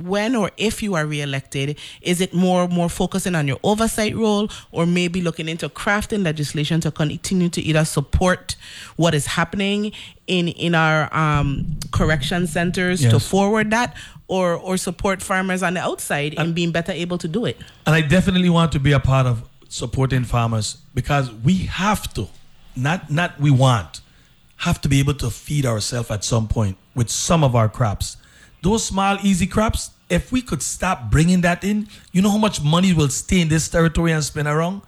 [0.04, 1.78] when or if you are reelected?
[2.00, 6.80] Is it more more focusing on your oversight role or maybe looking into crafting legislation
[6.80, 8.56] to continue to either support
[8.96, 9.92] what is happening
[10.26, 13.96] in in our um, correction centers to forward that
[14.28, 17.56] or or support farmers on the outside in being better able to do it?
[17.86, 22.28] And I definitely want to be a part of supporting farmers because we have to,
[22.76, 24.00] not not we want,
[24.58, 28.16] have to be able to feed ourselves at some point with some of our crops.
[28.62, 32.62] Those small, easy crops, if we could stop bringing that in, you know how much
[32.62, 34.82] money will stay in this territory and spin around?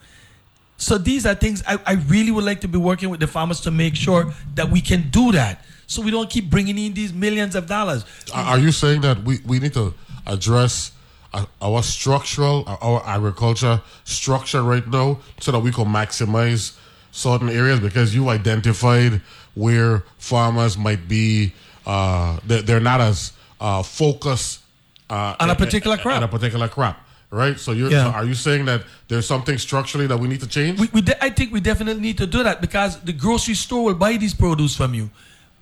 [0.77, 3.61] So these are things I, I really would like to be working with the farmers
[3.63, 5.65] to make sure that we can do that.
[5.87, 8.05] So we don't keep bringing in these millions of dollars.
[8.33, 9.95] Are you saying that we, we need to
[10.27, 10.93] address
[11.33, 16.77] uh, our structural, uh, our agriculture structure right now so that we can maximize
[17.11, 17.81] certain areas?
[17.81, 19.21] Because you identified
[19.55, 21.55] where farmers might be,
[21.87, 23.33] uh, they're not as
[23.65, 24.61] uh, focused
[25.09, 26.17] uh, On a particular crop.
[26.19, 26.97] On a particular crop,
[27.31, 27.59] right?
[27.59, 28.05] So, you're, Yeah.
[28.05, 30.79] so are you saying that there's something structurally that we need to change?
[30.81, 33.85] We, we de- I think we definitely need to do that because the grocery store
[33.87, 35.09] will buy these produce from you.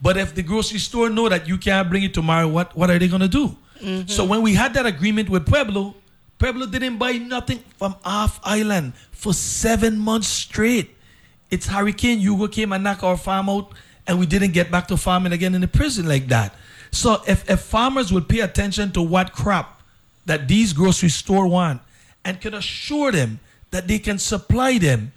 [0.01, 2.99] But if the grocery store know that you can't bring it tomorrow, what, what are
[2.99, 3.57] they going to do?
[4.07, 5.95] So when we had that agreement with Pueblo,
[6.39, 10.89] Pueblo didn't buy nothing from off island for seven months straight.
[11.51, 13.73] It's Hurricane Hugo came and knocked our farm out,
[14.07, 16.55] and we didn't get back to farming again in the prison like that.
[16.93, 19.83] So if, if farmers would pay attention to what crop
[20.27, 21.81] that these grocery store want
[22.25, 25.13] and could assure them that they can supply them,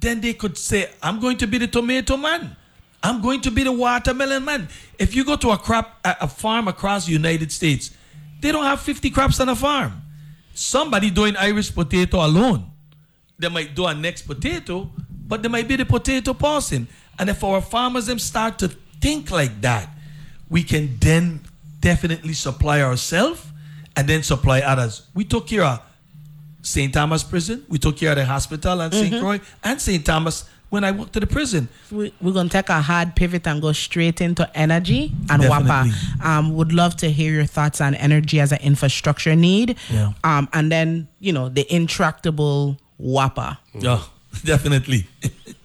[0.00, 2.56] then they could say, I'm going to be the tomato man.
[3.02, 4.68] I'm going to be the watermelon man.
[4.98, 7.94] If you go to a crop a, farm across the United States,
[8.40, 10.02] they don't have 50 crops on a farm.
[10.54, 12.66] Somebody doing Irish potato alone.
[13.38, 14.90] They might do a next potato,
[15.26, 16.88] but they might be the potato person.
[17.18, 18.68] And if our farmers them start to
[19.00, 19.88] think like that,
[20.50, 21.40] we can then
[21.80, 23.46] definitely supply ourselves
[23.96, 25.06] and then supply others.
[25.14, 25.80] We took care of
[26.62, 26.92] St.
[26.92, 29.18] Thomas Prison, we took care of the hospital and St.
[29.20, 30.04] Croix and St.
[30.04, 31.68] Thomas when I worked to the prison.
[31.90, 35.90] we, we're gonna take a hard pivot and go straight into energy and Definitely.
[35.90, 36.24] WAPA.
[36.24, 39.76] Um, would love to hear your thoughts on energy as an infrastructure need.
[39.90, 40.12] Yeah.
[40.22, 43.58] Um, and then you know the intractable WAPA.
[43.74, 44.02] Yeah,
[44.44, 45.06] definitely.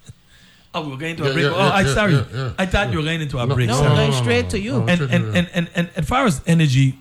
[0.76, 1.46] oh, we're going into a break.
[1.46, 2.14] yeah, oh, yeah, I yeah, sorry.
[2.14, 2.54] yeah, yeah.
[2.58, 3.68] I thought you were going into a break.
[3.68, 3.90] No, sorry.
[3.90, 4.76] we're going straight to you.
[4.82, 7.00] and, and, and, and, and, and as far as energy,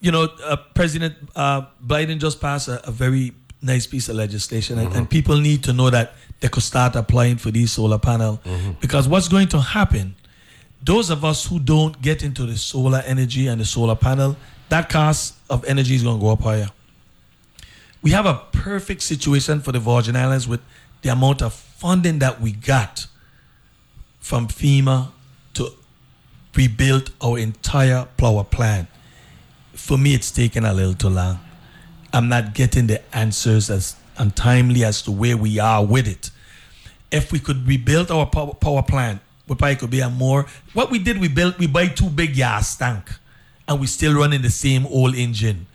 [0.00, 4.78] you know, uh, President uh, Biden just passed a, a very nice piece of legislation,
[4.78, 8.40] and, and people need to know that they could start applying for these solar panel
[8.80, 10.14] because what's going to happen?
[10.82, 14.36] Those of us who don't get into the solar energy and the solar panel,
[14.68, 16.68] that cost of energy is going to go up higher.
[18.02, 20.60] We have a perfect situation for the Virgin Islands with
[21.06, 23.06] the amount of funding that we got
[24.18, 25.12] from FEMA
[25.54, 25.70] to
[26.56, 28.88] rebuild our entire power plant.
[29.74, 31.38] For me, it's taken a little too long.
[32.12, 36.32] I'm not getting the answers as untimely as to where we are with it.
[37.12, 40.46] If we could rebuild our power, power plant, we probably could be a more.
[40.72, 43.12] What we did, we built, we buy two big gas tank,
[43.68, 45.66] and we still running the same old engine.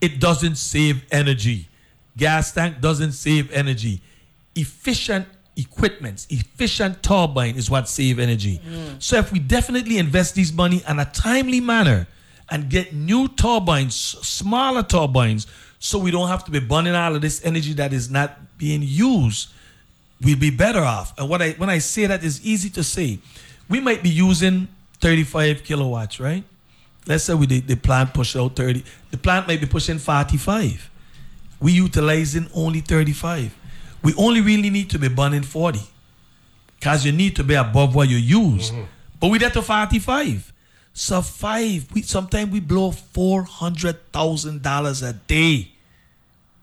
[0.00, 1.68] It doesn't save energy.
[2.16, 4.02] Gas tank doesn't save energy.
[4.54, 8.60] Efficient equipment, efficient turbine is what save energy.
[8.66, 9.02] Mm.
[9.02, 12.06] So if we definitely invest this money in a timely manner
[12.50, 15.46] and get new turbines, smaller turbines,
[15.78, 18.82] so we don't have to be burning all of this energy that is not being
[18.82, 19.50] used,
[20.22, 21.18] we'll be better off.
[21.18, 23.18] And what I when I say that is easy to say.
[23.68, 24.68] We might be using
[25.00, 26.44] 35 kilowatts, right?
[27.06, 28.84] Let's say we the, the plant push out 30.
[29.10, 30.90] The plant might be pushing 45.
[31.60, 33.54] We utilizing only 35.
[34.02, 35.80] We only really need to be burning 40.
[36.78, 38.70] Because you need to be above what you use.
[38.70, 38.82] Mm-hmm.
[39.20, 40.50] But we get to 45.
[40.92, 45.70] So five, we sometimes we blow four hundred thousand dollars a day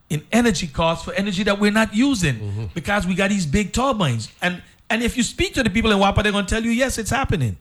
[0.10, 2.66] in energy costs for energy that we're not using mm-hmm.
[2.74, 4.30] because we got these big turbines.
[4.42, 6.98] And and if you speak to the people in WAPA, they're gonna tell you, yes,
[6.98, 7.58] it's happening.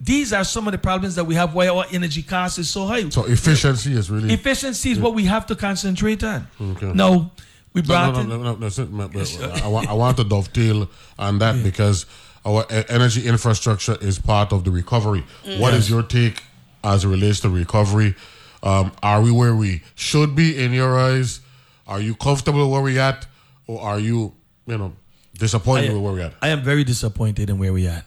[0.00, 2.86] These are some of the problems that we have why our energy cost is so
[2.86, 3.08] high.
[3.08, 6.48] So efficiency is really Efficiency is what we have to concentrate on.
[6.60, 6.92] Okay.
[6.92, 7.30] Now,
[7.74, 10.24] We brought no, no, no, no, no, sit- no, but I, want, I want to
[10.24, 12.06] dovetail on that because
[12.44, 15.24] our energy infrastructure is part of the recovery.
[15.58, 16.42] What is your take
[16.84, 18.14] as it relates to recovery?
[18.62, 21.40] Um, are we where we should be in your eyes?
[21.86, 23.26] Are you comfortable where we at,
[23.66, 24.34] or are you,
[24.66, 24.92] you know,
[25.38, 26.34] disappointed I, with where we at?
[26.42, 28.04] I am very disappointed in where we at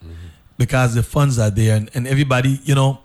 [0.57, 2.99] because the funds are there and, and everybody, you know,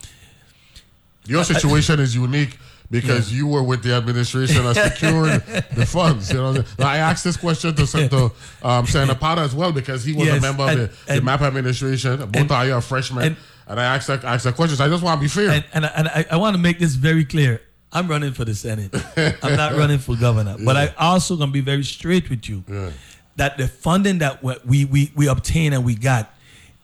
[1.26, 2.58] Your situation is unique
[2.91, 5.43] because you were with the administration and secured
[5.76, 6.30] the funds.
[6.32, 8.32] You know, I asked this question to, to
[8.62, 11.24] um, Senator Potter as well because he was a member of and- the, the and-
[11.24, 12.28] MAP administration.
[12.30, 13.36] Both are you a freshman, and,
[13.68, 14.76] and- I asked that, asked that question.
[14.76, 15.51] So I just want to be fair.
[15.51, 17.61] and, and, I- and I, I want to make this very clear.
[17.93, 18.95] I'm running for the Senate.
[19.43, 20.57] I'm not running for governor.
[20.64, 22.91] But I also going to be very straight with you Yeah.
[23.34, 26.32] that the funding that we, we, we, we obtain and we got,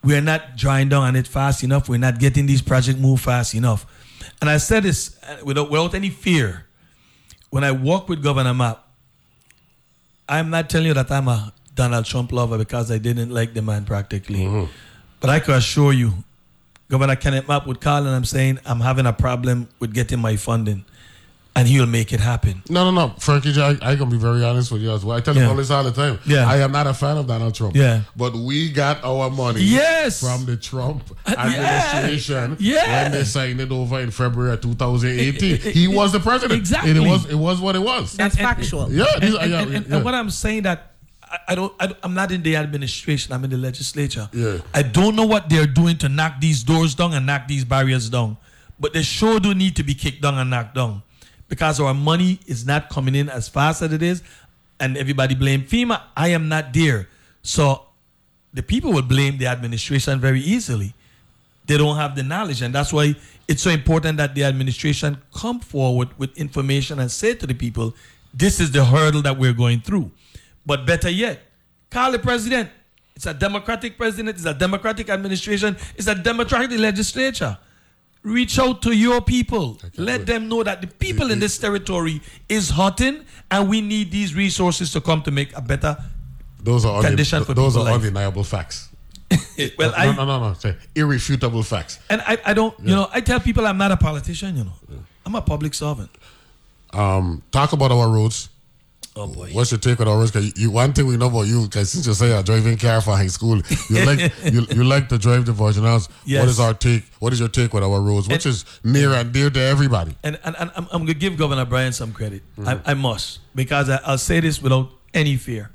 [0.02, 1.88] we're not drawing down on it fast enough.
[1.88, 3.86] We're not getting these projects moved fast enough.
[4.40, 6.66] And I said this uh, without, without any fear.
[7.50, 8.84] When I walk with Governor Mapp,
[10.28, 13.62] I'm not telling you that I'm a Donald Trump lover because I didn't like the
[13.62, 14.44] man practically.
[15.20, 16.12] But I can assure you,
[16.90, 20.36] Governor Kenneth Mapp would call and I'm saying I'm having a problem with getting my
[20.36, 20.84] funding.
[21.56, 22.62] And he'll make it happen.
[22.68, 23.50] no, no, no, Frankie.
[23.52, 25.16] J, I, I can be very honest with you as well.
[25.16, 25.44] I tell Yeah.
[25.44, 26.18] you all this all the time.
[26.26, 26.46] Yeah.
[26.46, 27.74] I am not a fan of Donald Trump.
[27.74, 28.02] Yeah.
[28.14, 29.62] but we got our money.
[29.62, 30.20] Yes.
[30.20, 31.92] from the Trump Uh, yeah.
[31.96, 33.02] administration Yeah.
[33.04, 35.56] when they signed it over in February of 2018.
[35.72, 36.58] he was the president.
[36.60, 36.90] Exactly.
[36.90, 38.12] And it was it was what it was.
[38.12, 38.92] That's And- and- factual.
[38.92, 39.96] Yeah, and, these and- are- yeah, and- and- yeah.
[39.96, 40.92] and what I'm saying that
[41.28, 43.32] I, I don't, I, am not in the administration.
[43.32, 44.28] I'm in the legislature.
[44.32, 44.58] Yeah.
[44.72, 48.08] I don't know what they're doing to knock these doors down and knock these barriers
[48.10, 48.36] down,
[48.78, 51.02] but they sure do need to be kicked down and knocked down
[51.48, 54.22] because our money is not coming in as fast as it is,
[54.80, 56.00] and everybody blame FEMA.
[56.16, 57.08] I am not there,
[57.42, 57.86] so
[58.56, 60.94] the people will blame the administration very easily.
[61.66, 63.14] They don't have the knowledge and that's why
[63.48, 67.94] it's so important that the administration come forward with information and say to the people
[68.32, 70.10] this is the hurdle that we're going through.
[70.64, 71.40] But better yet
[71.90, 72.70] call the president.
[73.14, 74.36] It's a democratic president.
[74.36, 75.76] It's a democratic administration.
[75.96, 77.56] It's a democratic legislature
[78.26, 82.70] reach out to your people let them know that the people in this territory is
[82.70, 85.96] hurting and we need these resources to come to make a better
[86.62, 88.02] Those are Condition for those people are life.
[88.02, 88.88] undeniable facts.
[89.78, 90.54] well no, i no, no, no.
[90.54, 91.98] Say irrefutable facts.
[92.10, 94.76] and I, I don't you know i tell people i'm not a politician you know
[95.24, 96.10] i'm a public servant
[96.92, 98.48] Um, talk about our roads.
[99.16, 100.30] Oh boy What's your take on our roads?
[100.30, 103.00] 'Cause you, one thing we know about you, because since you say you're driving car
[103.00, 103.60] for high school,
[103.90, 104.20] you like
[104.52, 106.08] you, you like to drive the Virginals.
[106.08, 106.48] What Yes.
[106.50, 107.04] is our take?
[107.18, 110.14] What is your take with our roads, which And- is near and dear to everybody?
[110.22, 112.42] and, and, and I'm, I'm going to give Governor Bryan some credit.
[112.66, 115.70] I, I must, because I, I'll say this without any fear.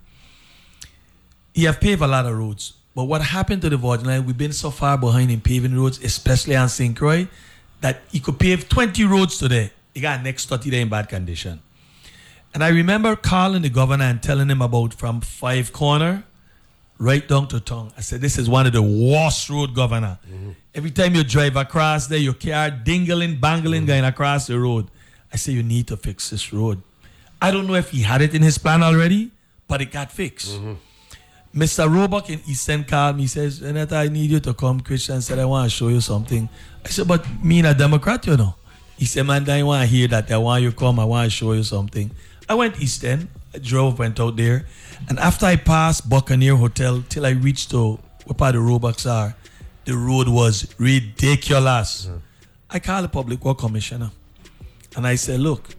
[1.53, 2.73] He have paved a lot of roads.
[2.95, 5.99] But what happened to the Virgin Line, we've been so far behind in paving roads,
[6.03, 6.95] especially on St.
[6.95, 7.27] Croix,
[7.81, 9.71] that he could pave 20 roads today.
[9.93, 11.61] He got next 30 day in bad condition.
[12.53, 16.25] And I remember calling the governor and telling him about from Five Corner
[16.97, 17.91] right down to Tongue.
[17.97, 20.19] I said, this is one of the worst road, governor.
[20.29, 20.51] Mm-hmm.
[20.75, 23.87] Every time you drive across there, your car dingling, bangling, mm-hmm.
[23.87, 24.87] going across the road.
[25.33, 26.81] I say, you need to fix this road.
[27.41, 29.31] I don't know if he had it in his plan already,
[29.67, 30.51] but it got fixed.
[30.51, 30.73] Mm-hmm.
[31.55, 31.91] Mr.
[31.91, 34.79] Roebuck in Eastern called me, He says, Renata, I need you to come.
[34.79, 36.47] Christian said, I want to show you something.
[36.85, 38.55] I said, but me and a Democrat, you know.
[38.97, 40.31] He said, man, I want to hear that.
[40.31, 40.99] I want you to come.
[40.99, 42.11] I want to show you something.
[42.51, 43.29] I went Eastern.
[43.53, 44.65] I drove, went out there.
[45.07, 49.05] And after I passed Buccaneer Hotel till I reached to where part of the Roebucks
[49.05, 49.37] are,
[49.85, 52.07] the road was ridiculous.
[52.07, 52.19] Mm.
[52.69, 54.11] I called the Public Work Commissioner.
[54.97, 55.75] And I said, look,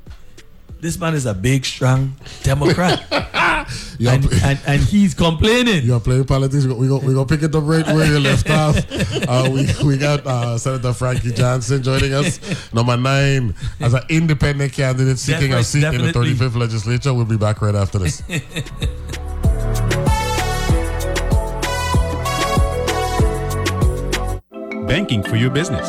[0.82, 3.00] this man is a big, strong Democrat.
[4.04, 5.84] And, and, and he's complaining.
[5.84, 6.66] you are playing politics.
[6.66, 8.76] We're going we gonna pick it up right where you left off.
[9.28, 12.40] Uh, we, we got uh, Senator Frankie Johnson joining us.
[12.74, 17.14] Number nine, as an independent candidate seeking a Definitely- seat in the 35th legislature.
[17.14, 18.22] We'll be back right after this.
[24.88, 25.88] Banking for your business.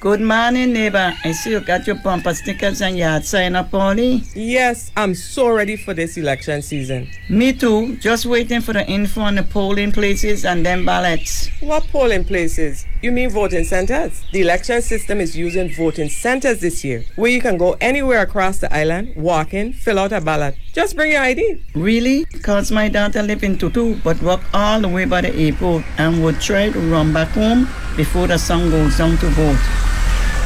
[0.00, 1.12] Good morning, neighbor.
[1.24, 4.22] I see you got your bumper stickers and yard sign up, Polly.
[4.32, 7.10] Yes, I'm so ready for this election season.
[7.28, 7.96] Me too.
[7.96, 11.48] Just waiting for the info on the polling places and then ballots.
[11.58, 12.86] What polling places?
[13.02, 14.22] You mean voting centers?
[14.32, 18.58] The election system is using voting centers this year, where you can go anywhere across
[18.58, 20.54] the island, walk in, fill out a ballot.
[20.74, 21.60] Just bring your ID.
[21.74, 22.24] Really?
[22.26, 26.22] Because my daughter live in Tutu, but walk all the way by the airport and
[26.22, 29.87] would try to run back home before the sun goes down to vote.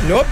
[0.08, 0.26] Nope.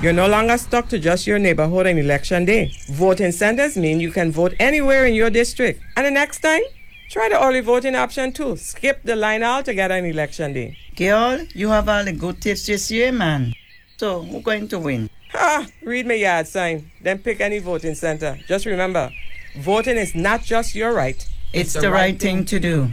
[0.00, 2.70] You're no longer stuck to just your neighborhood on election day.
[2.90, 5.82] Voting centers mean you can vote anywhere in your district.
[5.96, 6.62] And the next time,
[7.10, 8.56] try the early voting option too.
[8.56, 10.76] Skip the line altogether on election day.
[10.94, 13.52] Girl, you have all the good tips this year, man.
[13.96, 15.10] So, who's going to win?
[15.32, 15.66] Ha!
[15.82, 18.38] Read my yard sign, then pick any voting center.
[18.46, 19.10] Just remember,
[19.58, 21.26] voting is not just your right.
[21.52, 22.90] It's, the, right, thing to do.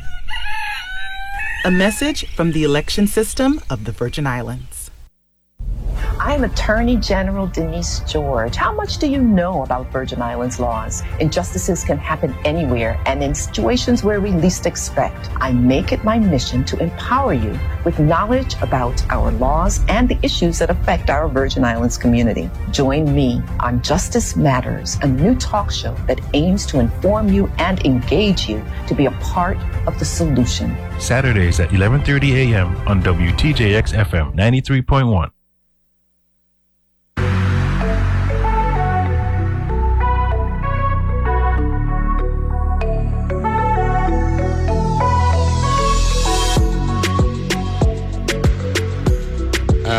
[1.66, 4.73] A message from the election system of the Virgin Islands.
[6.20, 8.56] I'm Attorney General Denise George.
[8.56, 11.02] How much do you know about Virgin Islands laws?
[11.20, 15.30] Injustices can happen anywhere and in situations where we least expect.
[15.38, 20.18] I make it my mission to empower you with knowledge about our laws and the
[20.22, 22.50] issues that affect our Virgin Islands community.
[22.72, 27.84] Join me on Justice Matters, a new talk show that aims to inform you and
[27.86, 29.58] engage you to be a part
[29.88, 30.78] of the solution.
[31.00, 32.76] Saturdays at 11:30 a.m.
[32.88, 35.30] on WTJX FM 93.1.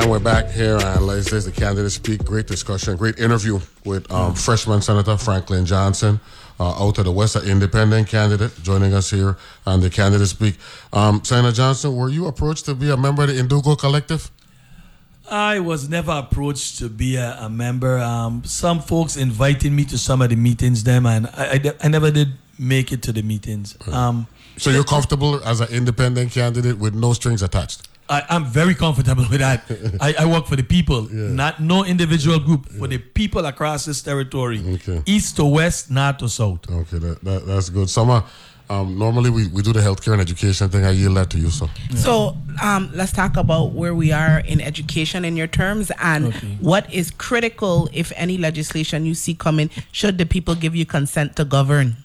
[0.04, 2.22] And we're back here on Wednesdays, the candidate speak.
[2.26, 6.20] Great discussion, great interview with um, freshman Senator Franklin Johnson,
[6.60, 10.58] uh, out of the West, an independent candidate, joining us here on the candidate speak.
[10.92, 14.30] Um, Senator Johnson, were you approached to be a member of the Indugo Collective?
[15.30, 17.98] I was never approached to be a, a member.
[17.98, 21.88] Um, some folks invited me to some of the meetings, them, and I, I, I
[21.88, 22.28] never did
[22.58, 23.78] make it to the meetings.
[23.90, 24.26] Um,
[24.58, 27.88] So you're comfortable as an independent candidate with no strings attached?
[28.08, 29.64] I, I'm very comfortable with that.
[30.00, 34.02] I, I work for the people, not no individual group, for the people across this
[34.02, 35.02] territory, Okay.
[35.06, 36.70] east to west, north to south.
[36.70, 37.88] Okay, that, that, that's good.
[37.88, 38.22] Summer,
[38.68, 40.84] um, normally we, we do the healthcare and education thing.
[40.84, 41.68] I yield that to you, so.
[41.96, 46.92] So um, let's talk about where we are in education in your terms and what
[46.92, 51.44] is critical, if any legislation you see coming, should the people give you consent to
[51.46, 51.96] govern?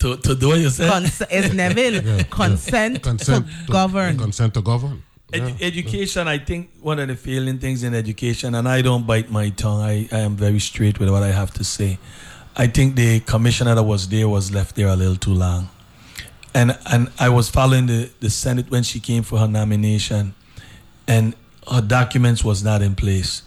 [0.00, 0.90] To, to do what you said?
[0.90, 4.18] Cons- is Neville consent, Consent to govern?
[4.18, 5.02] Consent to govern.
[5.32, 9.28] Edu- education, I think one of the failing things in education, and I don't bite
[9.30, 11.98] my tongue, I, I am very straight with what I have to say.
[12.56, 15.68] I think the commissioner that was there was left there a little too long.
[16.54, 20.34] And and I was following the, the Senate when she came for her nomination,
[21.06, 21.34] and
[21.70, 23.42] her documents was not in place.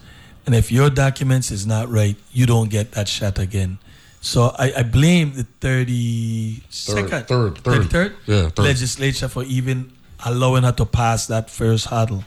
[0.46, 3.78] And if your documents is not right, you don't get that shot again.
[4.20, 7.82] So I, I blame the 32nd, third, third.
[7.82, 8.58] 33rd Yeah, third.
[8.64, 9.92] legislature for even
[10.24, 12.24] allowing her to pass that first hurdle.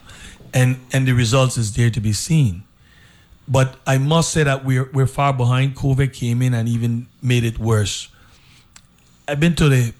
[0.53, 2.63] And and the results is there to be seen.
[3.47, 5.75] But I must say that we're we're far behind.
[5.75, 8.07] COVID came in and even made it worse.
[9.27, 9.93] I've been to the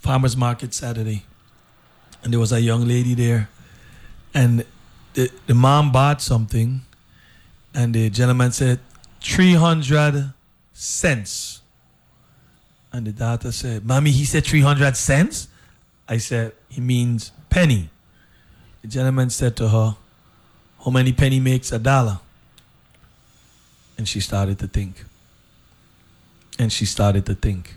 [0.00, 1.24] farmers market Saturday,
[2.22, 3.48] and there was a young lady there,
[4.34, 4.64] and
[5.14, 6.82] the the mom bought something,
[7.74, 8.80] and the gentleman said
[9.20, 10.32] three hundred
[10.72, 11.60] cents,
[12.92, 15.48] and the daughter said, "Mommy, he said three hundred cents."
[16.08, 17.90] I said, "He means penny."
[18.82, 19.96] The gentleman said to her,
[20.84, 22.20] "How many penny makes a dollar?"
[23.98, 25.04] And she started to think.
[26.58, 27.76] And she started to think.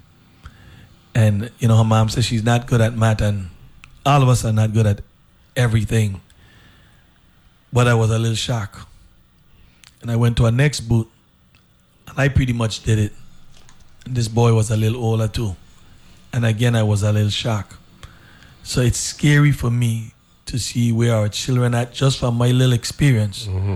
[1.13, 3.49] And you know, her mom says she's not good at math, and
[4.05, 5.01] all of us are not good at
[5.55, 6.21] everything.
[7.71, 8.88] But I was a little shocked.
[10.01, 11.07] And I went to our next booth,
[12.07, 13.13] and I pretty much did it.
[14.05, 15.55] And this boy was a little older too.
[16.34, 17.76] And again, I was a little shocked.
[18.64, 20.14] So it's scary for me
[20.45, 23.47] to see where our children at just from my little experience.
[23.47, 23.76] Mm-hmm.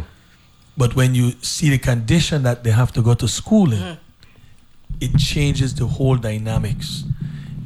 [0.77, 4.97] But when you see the condition that they have to go to school in, mm-hmm.
[5.01, 7.03] it changes the whole dynamics.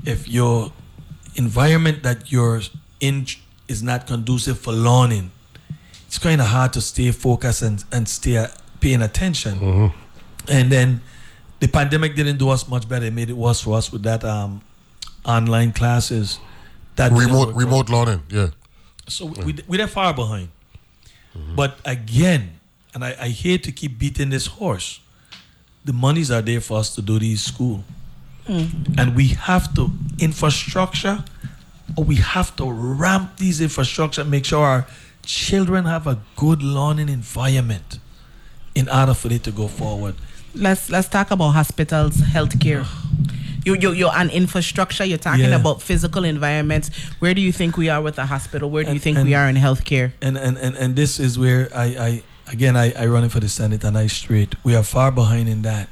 [0.05, 0.71] If your
[1.35, 2.61] environment that you're
[2.99, 3.27] in
[3.67, 5.31] is not conducive for learning,
[6.07, 8.45] it's kind of hard to stay focused and, and stay
[8.79, 9.59] paying attention.
[9.59, 9.97] Mm-hmm.
[10.49, 11.01] And then
[11.59, 13.05] the pandemic didn't do us much better.
[13.05, 14.61] It made it worse for us with that um,
[15.25, 16.39] online classes.
[16.95, 18.47] That didn't Remote work remote learning, yeah.
[19.07, 20.49] so we, we're far behind.
[21.35, 21.55] Mm-hmm.
[21.55, 22.59] But again,
[22.93, 24.99] and I, I hate to keep beating this horse,
[25.85, 27.83] the monies are there for us to do these school.
[28.45, 28.65] Hmm.
[28.97, 31.23] And we have to infrastructure,
[31.95, 34.87] or we have to ramp these infrastructure, make sure our
[35.23, 37.99] children have a good learning environment
[38.75, 40.15] in order for it to go forward.
[40.53, 42.85] let's let's talk about hospitals, healthcare.
[43.65, 45.05] You you you're on infrastructure.
[45.05, 45.55] You're talking Yeah.
[45.59, 46.89] about physical environments.
[47.19, 48.69] Where do you think we are with the hospital?
[48.69, 50.11] Where do you think and- we are in healthcare?
[50.21, 53.39] And and, and, and this is where I, I again I, I run it for
[53.39, 54.55] the Senate and I straight.
[54.63, 55.87] We are far behind in that.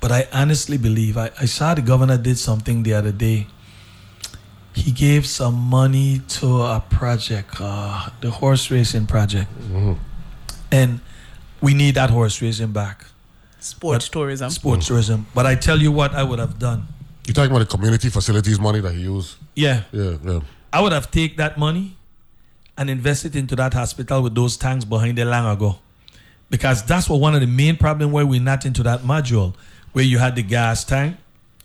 [0.00, 3.48] But I honestly believe I, I saw the governor did something the other day.
[4.74, 9.50] He gave some money to a project, uh, the horse racing project.
[10.70, 11.00] And
[11.60, 13.06] we need that horse racing back.
[13.58, 14.50] Sports tourism.
[14.50, 15.26] Sports tourism.
[15.34, 16.86] But I tell you what I would have done.
[17.28, 19.36] You talking about the community facilities money that he used?
[19.54, 19.82] Yeah.
[19.92, 20.40] Yeah, yeah.
[20.72, 21.94] I would have take that money
[22.78, 25.78] and invest it into that hospital with those tanks behind it long ago.
[26.48, 29.54] Because that's what one of the main problem where we're not into that module,
[29.92, 31.18] where you had the gas tank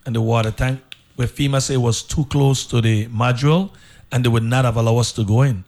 [0.06, 0.82] and the water tank,
[1.16, 3.72] where FEMA say was too close to the module
[4.12, 5.64] and they would not have allowed us to go in.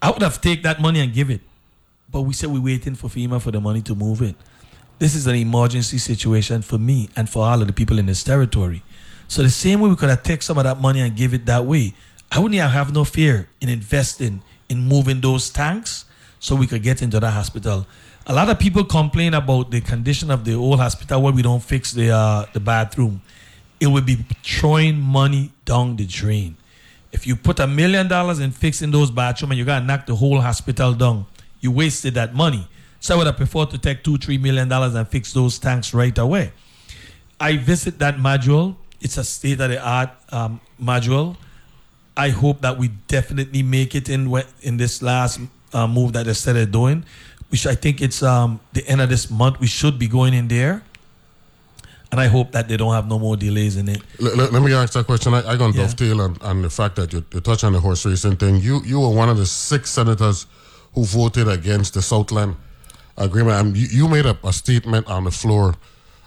[0.00, 1.40] I would have take that money and give it.
[2.08, 4.36] But we said we're waiting for FEMA for the money to move it.
[5.00, 8.22] This is an emergency situation for me and for all of the people in this
[8.22, 8.84] territory.
[9.28, 11.46] So the same way we could have taken some of that money and give it
[11.46, 11.94] that way,
[12.32, 16.04] I wouldn't have, have no fear in investing in moving those tanks
[16.40, 17.86] so we could get into that hospital.
[18.26, 21.62] A lot of people complain about the condition of the old hospital where we don't
[21.62, 23.22] fix the uh, the bathroom.
[23.80, 26.56] It would be throwing money down the drain.
[27.12, 30.14] If you put a million dollars in fixing those bathrooms and you gotta knock the
[30.14, 31.24] whole hospital down,
[31.60, 32.68] you wasted that money.
[33.00, 35.94] So I would have preferred to take two, three million dollars and fix those tanks
[35.94, 36.52] right away.
[37.40, 38.76] I visit that module.
[39.00, 41.36] It's a state of the art um, module.
[42.16, 44.32] I hope that we definitely make it in
[44.62, 45.38] in this last
[45.72, 47.04] uh, move that they said they're doing,
[47.50, 49.60] which I think it's um, the end of this month.
[49.60, 50.82] We should be going in there,
[52.10, 54.02] and I hope that they don't have no more delays in it.
[54.18, 55.32] Let, let- let me ask that question.
[55.32, 55.84] I, I going to Yeah.
[55.86, 58.56] dovetail on, on the fact that you, you touch on the horse racing thing.
[58.60, 60.46] You you were one of the six senators
[60.94, 62.56] who voted against the Southland
[63.16, 63.56] agreement.
[63.60, 65.76] And you, you made a, a statement on the floor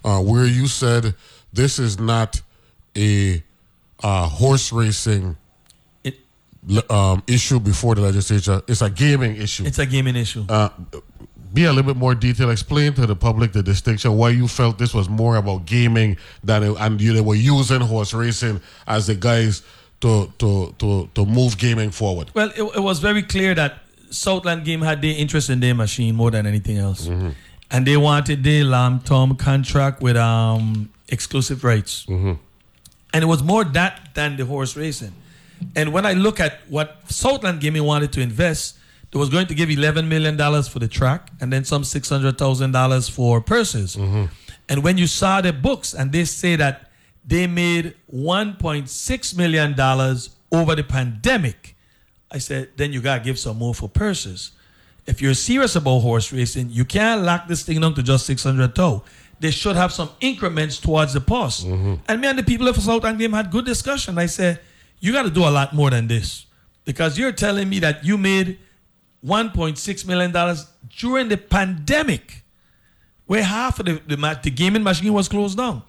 [0.06, 1.16] uh, where you said
[1.52, 2.42] this is not
[2.98, 3.44] a
[4.04, 5.38] uh, horse racing
[6.68, 8.62] le- um, issue before the legislature.
[8.68, 9.66] It's a gaming issue.
[9.66, 10.46] It's a gaming issue.
[10.50, 10.70] Uh,
[11.54, 12.52] be a little bit more detailed.
[12.52, 14.16] Explain to the public the distinction.
[14.16, 17.82] Why you felt this was more about gaming than it, and you they were using
[17.82, 19.62] horse racing as the guys
[20.02, 22.32] to to to to move gaming forward.
[22.34, 23.80] Well, it, it was very clear that
[24.10, 28.44] Southland Game had their interest in their machine more than anything else, and they wanted
[28.44, 32.06] the long-term contract with um, exclusive rights,
[33.14, 35.14] and it was more that than the horse racing.
[35.76, 38.78] And when I look at what Southland Gaming wanted to invest,
[39.12, 42.10] they was going to give eleven million dollars for the track, and then some six
[42.10, 43.96] hundred thousand dollars for purses.
[43.96, 44.26] Mm-hmm.
[44.70, 46.90] And when you saw the books, and they say that
[47.26, 51.76] they made one point six million dollars over the pandemic,
[52.32, 54.52] I said, then you gotta give some more for purses.
[55.06, 58.44] If you're serious about horse racing, you can't lock this thing down to just six
[58.44, 59.04] hundred though.
[59.42, 61.64] They should have some increments towards the purse.
[61.64, 61.96] Mm-hmm.
[62.08, 64.20] And me and the people of South Game had good discussion.
[64.20, 64.60] I said,
[65.00, 66.46] you got to do a lot more than this
[66.86, 68.60] because you're telling me that you made
[69.26, 72.44] 1.6 million dollars during the pandemic,
[73.26, 75.82] where half of the the, the gaming machine was closed down.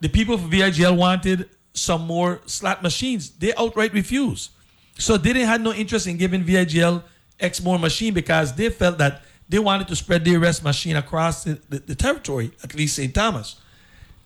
[0.00, 3.30] The people for VIGL wanted some more slot machines.
[3.30, 4.50] They outright refused.
[4.96, 7.02] So they didn't have no interest in giving VIGL
[7.40, 11.44] X more machine because they felt that they wanted to spread the rest machine across
[11.44, 13.14] the, the, the territory, at least St.
[13.14, 13.60] Thomas.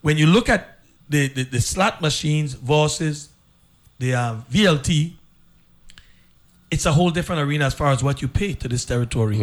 [0.03, 3.31] When you look at the, the, the slot machines versus
[3.99, 5.13] the um, VLT,
[6.71, 9.39] it's a whole different arena as far as what you pay to this territory.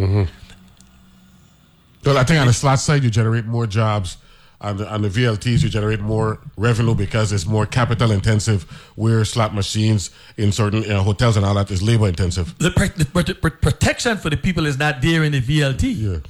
[2.06, 4.18] Well, I think on the slot side you generate more jobs.
[4.62, 8.64] On the, on the VLTs, you generate more revenue because it's more capital intensive.
[8.96, 12.58] Where slot machines in certain you know, hotels and all that is labor intensive.
[12.58, 16.24] The, pr- the pr- pr- protection for the people is not there in the VLT.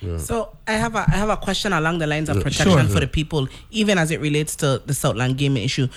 [0.00, 0.18] Yeah.
[0.18, 2.88] So I have a I have a question along the lines of Yeah, protection sure.
[2.88, 5.88] for the people, even as it relates to the Southland gaming issue.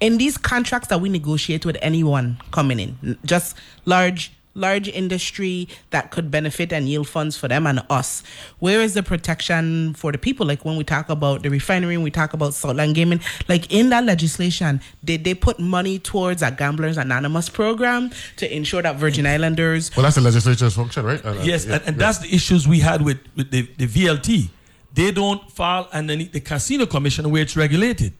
[0.00, 6.10] In these contracts that we negotiate with anyone coming in, just large large industry that
[6.10, 8.22] could benefit and yield funds for them and us.
[8.58, 10.46] Where is the protection for the people?
[10.46, 13.90] Like when we talk about the refinery, when we talk about Southland gaming, like in
[13.90, 19.26] that legislation, did they put money towards a Gamblers Anonymous program to ensure that Virgin
[19.26, 21.24] Islanders Well, that's the legislature's function, right?
[21.24, 22.06] Uh, uh, Yes, yeah, and, and yeah.
[22.06, 24.48] that's the issues we had with, with the, the VLT.
[24.94, 28.12] They don't fall underneath the casino commission where it's regulated.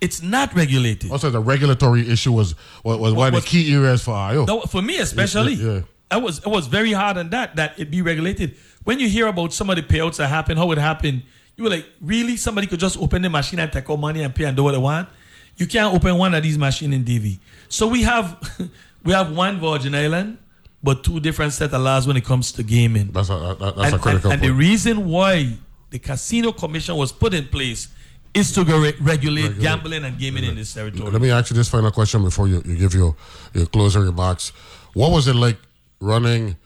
[0.00, 1.10] It's not regulated.
[1.10, 4.46] Also, the regulatory issue was was, was one of the key areas for IO.
[4.46, 5.80] No, for me especially, Yeah, yeah.
[6.10, 8.56] I was it was very hard on that that it be regulated.
[8.84, 11.22] When you hear about some of the payouts that happen, how it happened,
[11.56, 12.36] you were like, really?
[12.36, 14.72] Somebody could just open the machine and take out money and pay and do what
[14.72, 15.08] they want.
[15.56, 17.38] You can't open one of these machines in DV.
[17.68, 18.70] So we have
[19.04, 20.38] we have one Virgin Island,
[20.82, 23.10] but two different set of laws when it comes to gaming.
[23.12, 25.52] That's a that, that's and, a critical and, and the reason why
[25.90, 27.88] the casino commission was put in place
[28.34, 31.10] is to go re- regulate, gambling and gaming in this territory.
[31.10, 33.16] Let me ask you this final question before you, you give your,
[33.54, 34.50] your closing remarks.
[34.94, 35.58] What was it like
[36.00, 36.56] running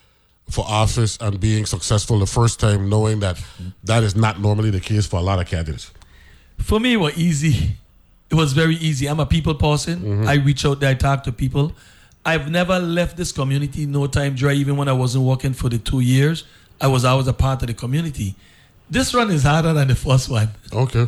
[0.50, 3.42] for office and being successful the first time, knowing that
[3.84, 5.90] that is not normally the case for a lot of candidates?
[6.58, 7.76] For me, it was easy.
[8.30, 9.06] It was very easy.
[9.08, 10.00] I'm a people person.
[10.00, 10.28] Mm-hmm.
[10.28, 11.72] I reach out there, I talk to people.
[12.26, 15.78] I've never left this community no time dry, even when I wasn't working for the
[15.78, 16.44] two years.
[16.80, 18.34] I was always a part of the community.
[18.90, 20.48] This run is harder than the first one.
[20.72, 21.06] Okay.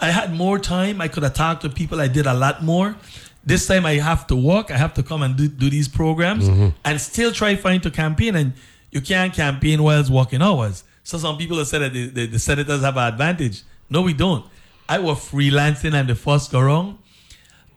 [0.00, 1.00] I had more time.
[1.00, 2.00] I could have talked to people.
[2.00, 2.96] I did a lot more.
[3.44, 4.70] This time I have to work.
[4.70, 6.68] I have to come and do, do these programs mm-hmm.
[6.84, 8.36] and still try find to campaign.
[8.36, 8.52] And
[8.90, 10.84] you can't campaign whilst working hours.
[11.02, 13.62] So some people have said that the, the, the senators have an advantage.
[13.88, 14.44] No, we don't.
[14.88, 16.98] I was freelancing and the first go wrong.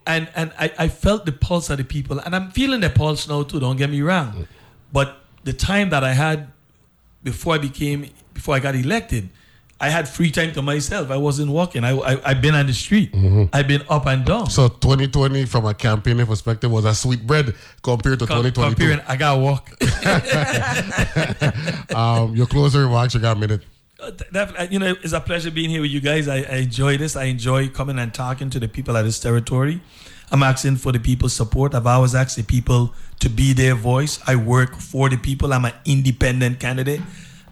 [0.05, 2.19] And and I, I felt the pulse of the people.
[2.19, 4.31] And I'm feeling the pulse now too, don't get me wrong.
[4.33, 4.47] Mm.
[4.91, 6.51] But the time that I had
[7.23, 9.29] before I became before I got elected,
[9.81, 11.09] I had free time to myself.
[11.09, 11.83] I wasn't working.
[11.83, 13.11] I, I I've been on the street.
[13.13, 13.45] Mm-hmm.
[13.51, 14.47] I've been up and down.
[14.47, 18.75] So 2020, from a campaigning perspective, was a sweet bread compared to Com- 2022.
[18.75, 19.65] comparing, I got work.
[21.95, 23.63] um, your closing remarks, you got a minute.
[23.99, 26.27] Uh, Definitely, uh, you know, it's a pleasure being here with you guys.
[26.27, 27.15] I, I enjoy this.
[27.15, 29.81] I enjoy coming and talking to the people at this territory.
[30.31, 31.73] I'm asking for the people's support.
[31.73, 34.19] I've always asked the people to be their voice.
[34.27, 35.53] I work for the people.
[35.53, 37.01] I'm an independent candidate.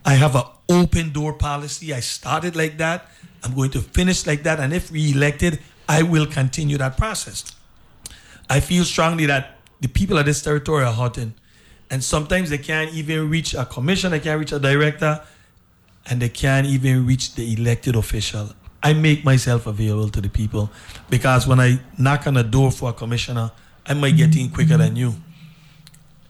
[0.06, 1.94] I have an open door policy.
[1.94, 3.08] I started like that.
[3.44, 4.60] I'm going to finish like that.
[4.60, 7.52] And if re-elected, I will continue that process.
[8.50, 11.34] I feel strongly that the people of this territory are hurting.
[11.90, 15.22] And sometimes they can't even reach a commissioner, they can't reach a director,
[16.06, 18.52] and they can't even reach the elected official.
[18.82, 20.70] I make myself available to the people
[21.10, 23.52] because when I knock on the door for a commissioner,
[23.86, 25.16] I might get in quicker than you.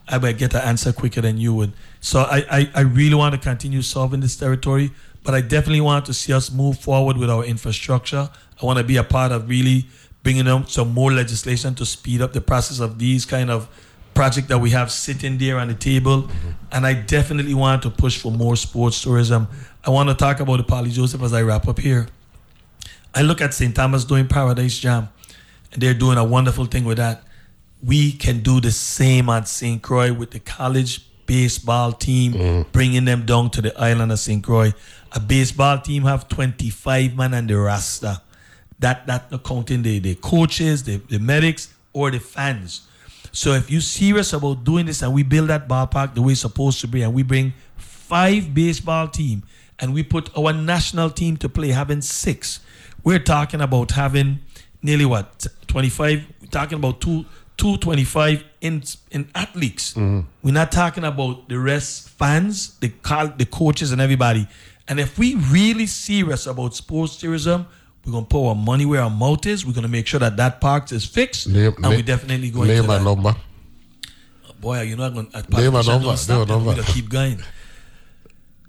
[0.08, 1.74] I might get an answer quicker than you would.
[2.02, 4.92] So I, I, I really want to continue solving this territory,
[5.24, 8.30] but I definitely want to see us move forward with our infrastructure.
[8.62, 9.86] I want to be a part of really
[10.24, 13.68] bringing out some more legislation to speed up the process of these kind of
[14.14, 16.24] projects that we have sitting there on the table.
[16.24, 16.50] Mm-hmm.
[16.72, 19.48] And I definitely want to push for more sports tourism.
[19.86, 22.08] I want to talk about the Poly Joseph as I wrap up here.
[23.16, 23.76] I look at St.
[23.76, 25.10] Thomas doing Paradise Jam,
[25.72, 27.24] and they're doing a wonderful thing with that.
[27.82, 29.82] We can do the same at St.
[29.82, 32.72] Croix with the college baseball team, mm-hmm.
[32.72, 34.44] bringing them down to the island of St.
[34.44, 34.74] Croix.
[35.12, 38.18] A baseball team have 25 man and the roster.
[38.80, 42.88] That that not counting the, the coaches, the, the medics, or the fans.
[43.32, 46.42] So if you're serious about doing this and we build that ballpark the way it's
[46.42, 49.44] supposed to be, and we bring five baseball team
[49.80, 52.60] and we put our national team to play, having six,
[53.04, 54.40] we're talking about having
[54.82, 56.26] nearly what 25.
[56.42, 57.26] We're talking about two
[57.60, 58.82] 225 in
[59.12, 59.96] in athletes.
[59.96, 62.92] We're not talking about the rest fans, the
[63.38, 64.48] the coaches and everybody.
[64.88, 67.68] And if we really serious about sports tourism,
[68.06, 69.66] we're gonna put our money where our mouth is.
[69.66, 72.70] We're gonna make sure that that park is fixed, Name- and we name- definitely going
[72.70, 73.04] Name to that.
[73.04, 73.36] number.
[74.60, 76.40] Boy, you're not going uh, to Name a number, name a that.
[76.40, 76.76] We number.
[76.76, 77.40] gotta keep going.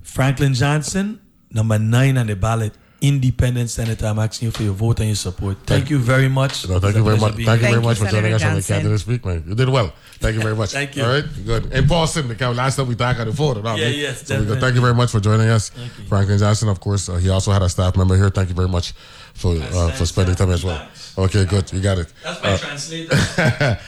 [0.03, 1.21] Franklin Johnson,
[1.51, 4.07] number nine on the ballot, independent senator.
[4.07, 5.57] I'm asking you for your vote and your support.
[5.67, 6.69] Thank you very much.
[6.69, 7.37] No, thank It's a you very much.
[7.37, 9.45] being Thank you very much for joining us on the Senator Candidate Speak, man.
[9.47, 9.93] You did well.
[10.19, 10.73] Thank you very much.
[10.73, 11.03] Thank you.
[11.05, 11.73] All right, good.
[11.73, 13.63] In Boston, the count- last time we talked on the phone.
[13.63, 13.79] Right?
[13.79, 14.61] Yeah, yes, So definitely.
[14.61, 15.71] thank you very much for joining us,
[16.09, 16.69] Franklin Johnson.
[16.69, 18.29] Of course, uh, he also had a staff member here.
[18.31, 18.93] Thank you very much
[19.41, 20.87] for uh, for spending time as well.
[21.19, 21.73] Okay, good.
[21.73, 22.13] You got it.
[22.23, 23.17] That's my Uh, translator.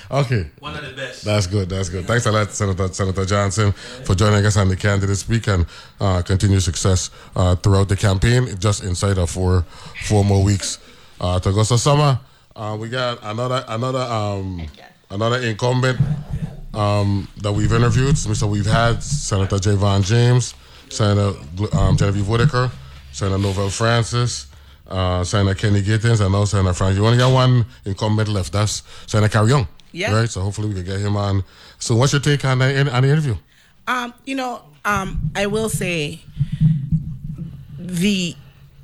[0.11, 0.51] okay.
[0.59, 1.25] One of the best.
[1.25, 1.69] That's good.
[1.69, 2.07] That's good.
[2.07, 3.73] Thanks a lot, Senator, Senator Johnson,
[4.05, 5.67] for joining us on the candidate speak and
[6.01, 8.49] uh, continue success uh, throughout the campaign.
[8.59, 9.63] Just inside of four
[10.09, 10.79] four more weeks
[11.21, 11.63] uh, to go.
[11.65, 12.19] So summer,
[12.57, 14.67] uh, we got another another um,
[15.11, 16.01] another incumbent
[16.75, 18.17] um, that we've interviewed.
[18.17, 20.55] So we've had Senator Javan James,
[20.89, 21.39] Senator
[21.77, 22.71] um, Genevieve Whitaker,
[23.13, 24.47] Senator Novelle Francis.
[24.87, 26.97] Uh, Senator Kenny Gittens and now Senator Frank.
[26.97, 28.53] You only got one incumbent left.
[28.53, 29.67] That's Senator Carry Young.
[29.93, 30.15] Yeah.
[30.15, 30.29] Right.
[30.29, 31.45] So hopefully we can get him on.
[31.79, 33.37] So what's your take on the, on the interview?
[33.87, 36.21] Um, you know, um, I will say
[37.79, 38.37] the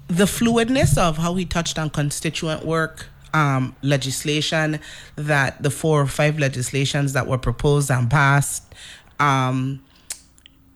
[0.09, 4.81] the fluidness of how he touched on constituent work, um, legislation,
[5.17, 8.75] that the four or five legislations that were proposed and passed,
[9.21, 9.81] um,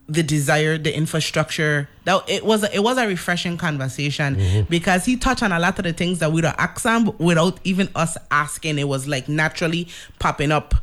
[0.08, 1.88] the desire, the infrastructure.
[2.04, 5.78] That it was a, it was a refreshing conversation because he touched on a lot
[5.78, 8.78] of the things that we'd asked him without even us asking.
[8.78, 9.88] It was like naturally
[10.18, 10.74] popping up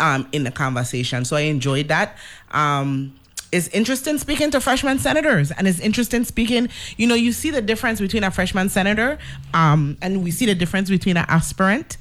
[0.00, 1.24] um, in the conversation.
[1.24, 2.16] So I enjoyed that.
[2.52, 3.14] Um,
[3.50, 6.68] it's interesting speaking to freshman senators, and it's interesting speaking.
[6.96, 9.18] You know, you see the difference between a freshman senator,
[9.54, 11.96] um, and we see the difference between an aspirant.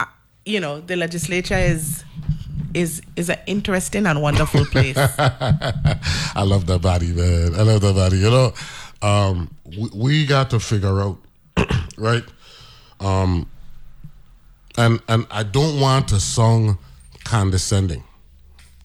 [0.00, 0.06] Uh,
[0.46, 2.02] you know, the legislature is
[2.76, 4.96] is is an interesting and wonderful place.
[5.18, 7.54] I love that body, man.
[7.54, 8.18] I love that body.
[8.18, 8.52] You know,
[9.00, 11.18] um, we, we got to figure out,
[11.96, 12.22] right?
[13.00, 13.48] Um,
[14.76, 16.76] and and I don't want to sound
[17.24, 18.04] condescending,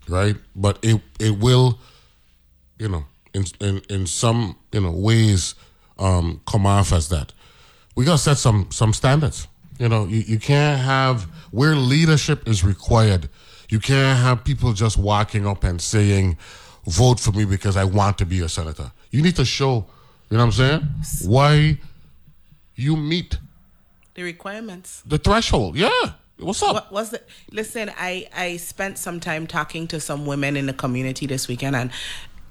[0.08, 0.38] right?
[0.56, 1.78] But it it will,
[2.80, 5.56] you know, in in in some you know ways,
[6.00, 7.34] um, come off as that.
[7.96, 9.50] We gotta set some some standards.
[9.80, 13.28] You know, you, you can't have where leadership is required.
[13.72, 16.38] You can't have people just walking up and saying,
[16.86, 19.86] "Vote for me because I want to be a senator." You need to show,
[20.30, 20.82] you know what I'm saying,
[21.26, 21.78] why
[22.76, 23.38] you meet
[24.14, 25.02] The requirements.
[25.06, 25.78] the threshold.
[25.78, 25.90] Yeah.
[26.38, 26.74] What's up?
[26.74, 30.74] What was the listen, I I spent some time talking to some women in the
[30.74, 31.92] community this weekend and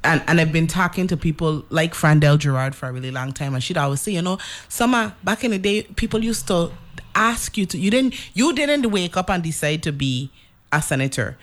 [0.03, 3.53] and, and I've been talking to people like Frandelle Gerard for a really long time
[3.53, 4.39] and she'd always say, you know,
[4.71, 6.71] summer back in the day people used to
[7.15, 10.31] ask you to you didn't you didn't wake up and decide to be
[10.73, 11.37] a senator.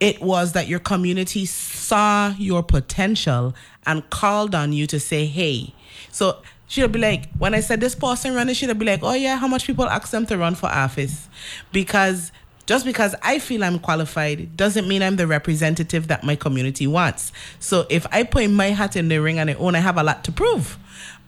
[0.00, 3.54] It was that your community saw your potential
[3.86, 5.74] and called on you to say, hey.
[6.10, 9.36] So she'll be like, when I said this person running, she'll be like, oh yeah,
[9.36, 11.28] how much people ask them to run for office?
[11.72, 12.32] Because
[12.66, 17.32] just because I feel I'm qualified doesn't mean I'm the representative that my community wants.
[17.58, 20.02] So if I put my hat in the ring and I own, I have a
[20.02, 20.78] lot to prove.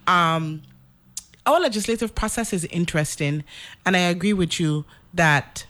[0.06, 0.62] Um,
[1.46, 3.44] our legislative process is interesting,
[3.84, 5.66] and I agree with you that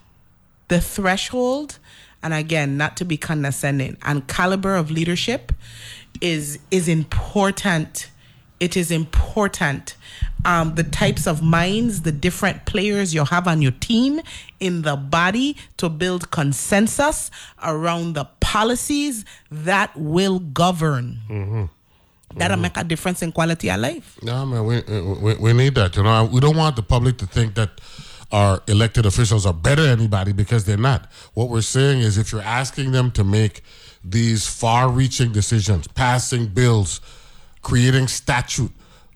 [0.69, 1.79] the threshold,
[2.23, 5.53] and again, not to be condescending, and caliber of leadership
[6.21, 8.11] is is important.
[8.61, 9.97] It is important.
[10.45, 14.21] Um, the types of minds, the different players you have on your team
[14.61, 17.31] in the body to build consensus
[17.62, 21.19] around the policies that will govern.
[21.29, 21.65] Mm-hmm.
[22.37, 24.19] That'll make a difference in quality of life.
[24.23, 24.83] No, man, we,
[25.23, 25.97] we we need that.
[25.97, 27.81] You know, we don't want the public to think that
[28.33, 31.11] our elected officials are better than anybody because they're not.
[31.35, 33.62] What we're saying is, if you're asking them to make
[34.05, 37.01] these far-reaching decisions, passing bills,
[37.62, 38.72] creating statute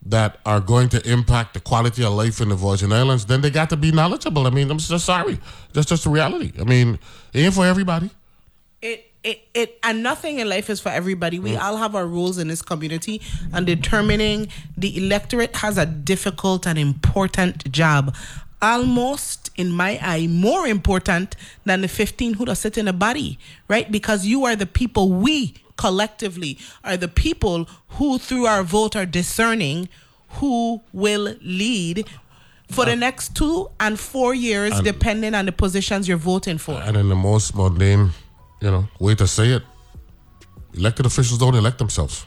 [0.06, 3.50] that are going to impact the quality of life in the Virgin Islands, then they
[3.50, 4.46] got to be knowledgeable.
[4.46, 5.38] I mean, I'm just sorry.
[5.72, 6.52] That's just the reality.
[6.58, 6.98] I mean,
[7.32, 8.10] it ain't for everybody.
[8.82, 11.38] it it it and nothing in life is for everybody.
[11.38, 13.20] We all have our rules in this community,
[13.52, 18.14] and determining the electorate has a difficult and important job.
[18.60, 23.38] Almost, in my eye, more important than the 15 who are sit in a body,
[23.68, 23.90] right?
[23.90, 29.06] Because you are the people, we collectively are the people who, through our vote, are
[29.06, 29.88] discerning
[30.40, 32.06] who will lead
[32.70, 36.58] for the uh, next two and four years, And- depending on the positions you're voting
[36.58, 36.74] for.
[36.74, 38.10] And in the most mundane,
[38.60, 39.62] you know, way to say it,
[40.74, 42.26] elected officials don't elect themselves.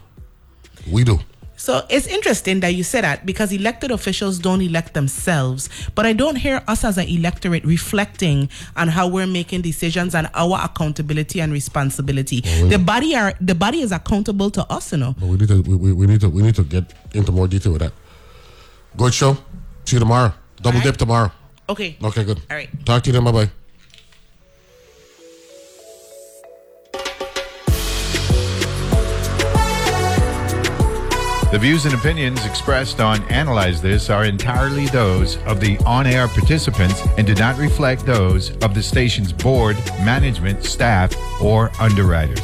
[0.89, 1.19] We do.
[1.61, 6.13] So it's interesting that you say that because elected officials don't elect themselves, but I
[6.13, 11.39] don't hear us as an electorate reflecting on how we're making decisions and our accountability
[11.39, 12.41] and responsibility.
[12.41, 15.13] The body are the body is accountable to us, you know.
[15.19, 17.47] But we need to we, we, we need to we need to get into more
[17.47, 17.93] detail with that.
[18.97, 19.37] Good show.
[19.85, 20.33] See you tomorrow.
[20.63, 21.31] Double dip tomorrow.
[21.69, 21.95] Okay.
[22.03, 22.41] Okay, good.
[22.49, 22.69] All right.
[22.87, 23.23] Talk to you then.
[23.23, 23.51] Bye bye.
[31.51, 36.29] The views and opinions expressed on Analyze This are entirely those of the on air
[36.29, 42.39] participants and do not reflect those of the station's board, management, staff, or underwriters.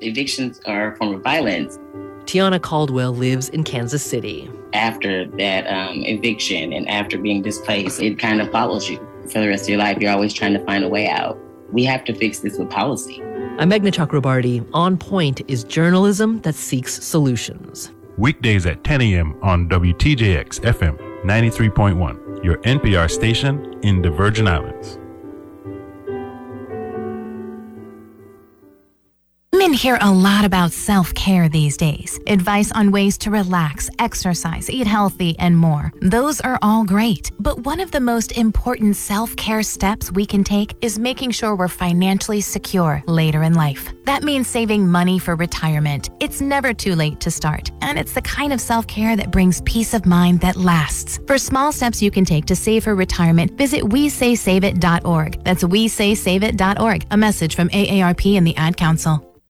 [0.00, 1.78] Evictions are a form of violence.
[2.24, 4.50] Tiana Caldwell lives in Kansas City.
[4.72, 8.96] After that um, eviction and after being displaced, it kind of follows you
[9.30, 9.98] for the rest of your life.
[10.00, 11.38] You're always trying to find a way out.
[11.72, 13.22] We have to fix this with policy.
[13.58, 14.68] I'm Meghna Chakrabarti.
[14.74, 17.90] On Point is journalism that seeks solutions.
[18.18, 19.34] Weekdays at 10 a.m.
[19.42, 24.98] on WTJX FM 93.1, your NPR station in the Virgin Islands.
[29.66, 34.70] Women hear a lot about self care these days advice on ways to relax, exercise,
[34.70, 35.92] eat healthy, and more.
[36.00, 37.32] Those are all great.
[37.40, 41.56] But one of the most important self care steps we can take is making sure
[41.56, 43.92] we're financially secure later in life.
[44.04, 46.10] That means saving money for retirement.
[46.20, 49.62] It's never too late to start, and it's the kind of self care that brings
[49.62, 51.18] peace of mind that lasts.
[51.26, 55.42] For small steps you can take to save for retirement, visit WeSaySaveIt.org.
[55.42, 57.06] That's WeSaySaveIt.org.
[57.10, 59.35] A message from AARP and the Ad Council.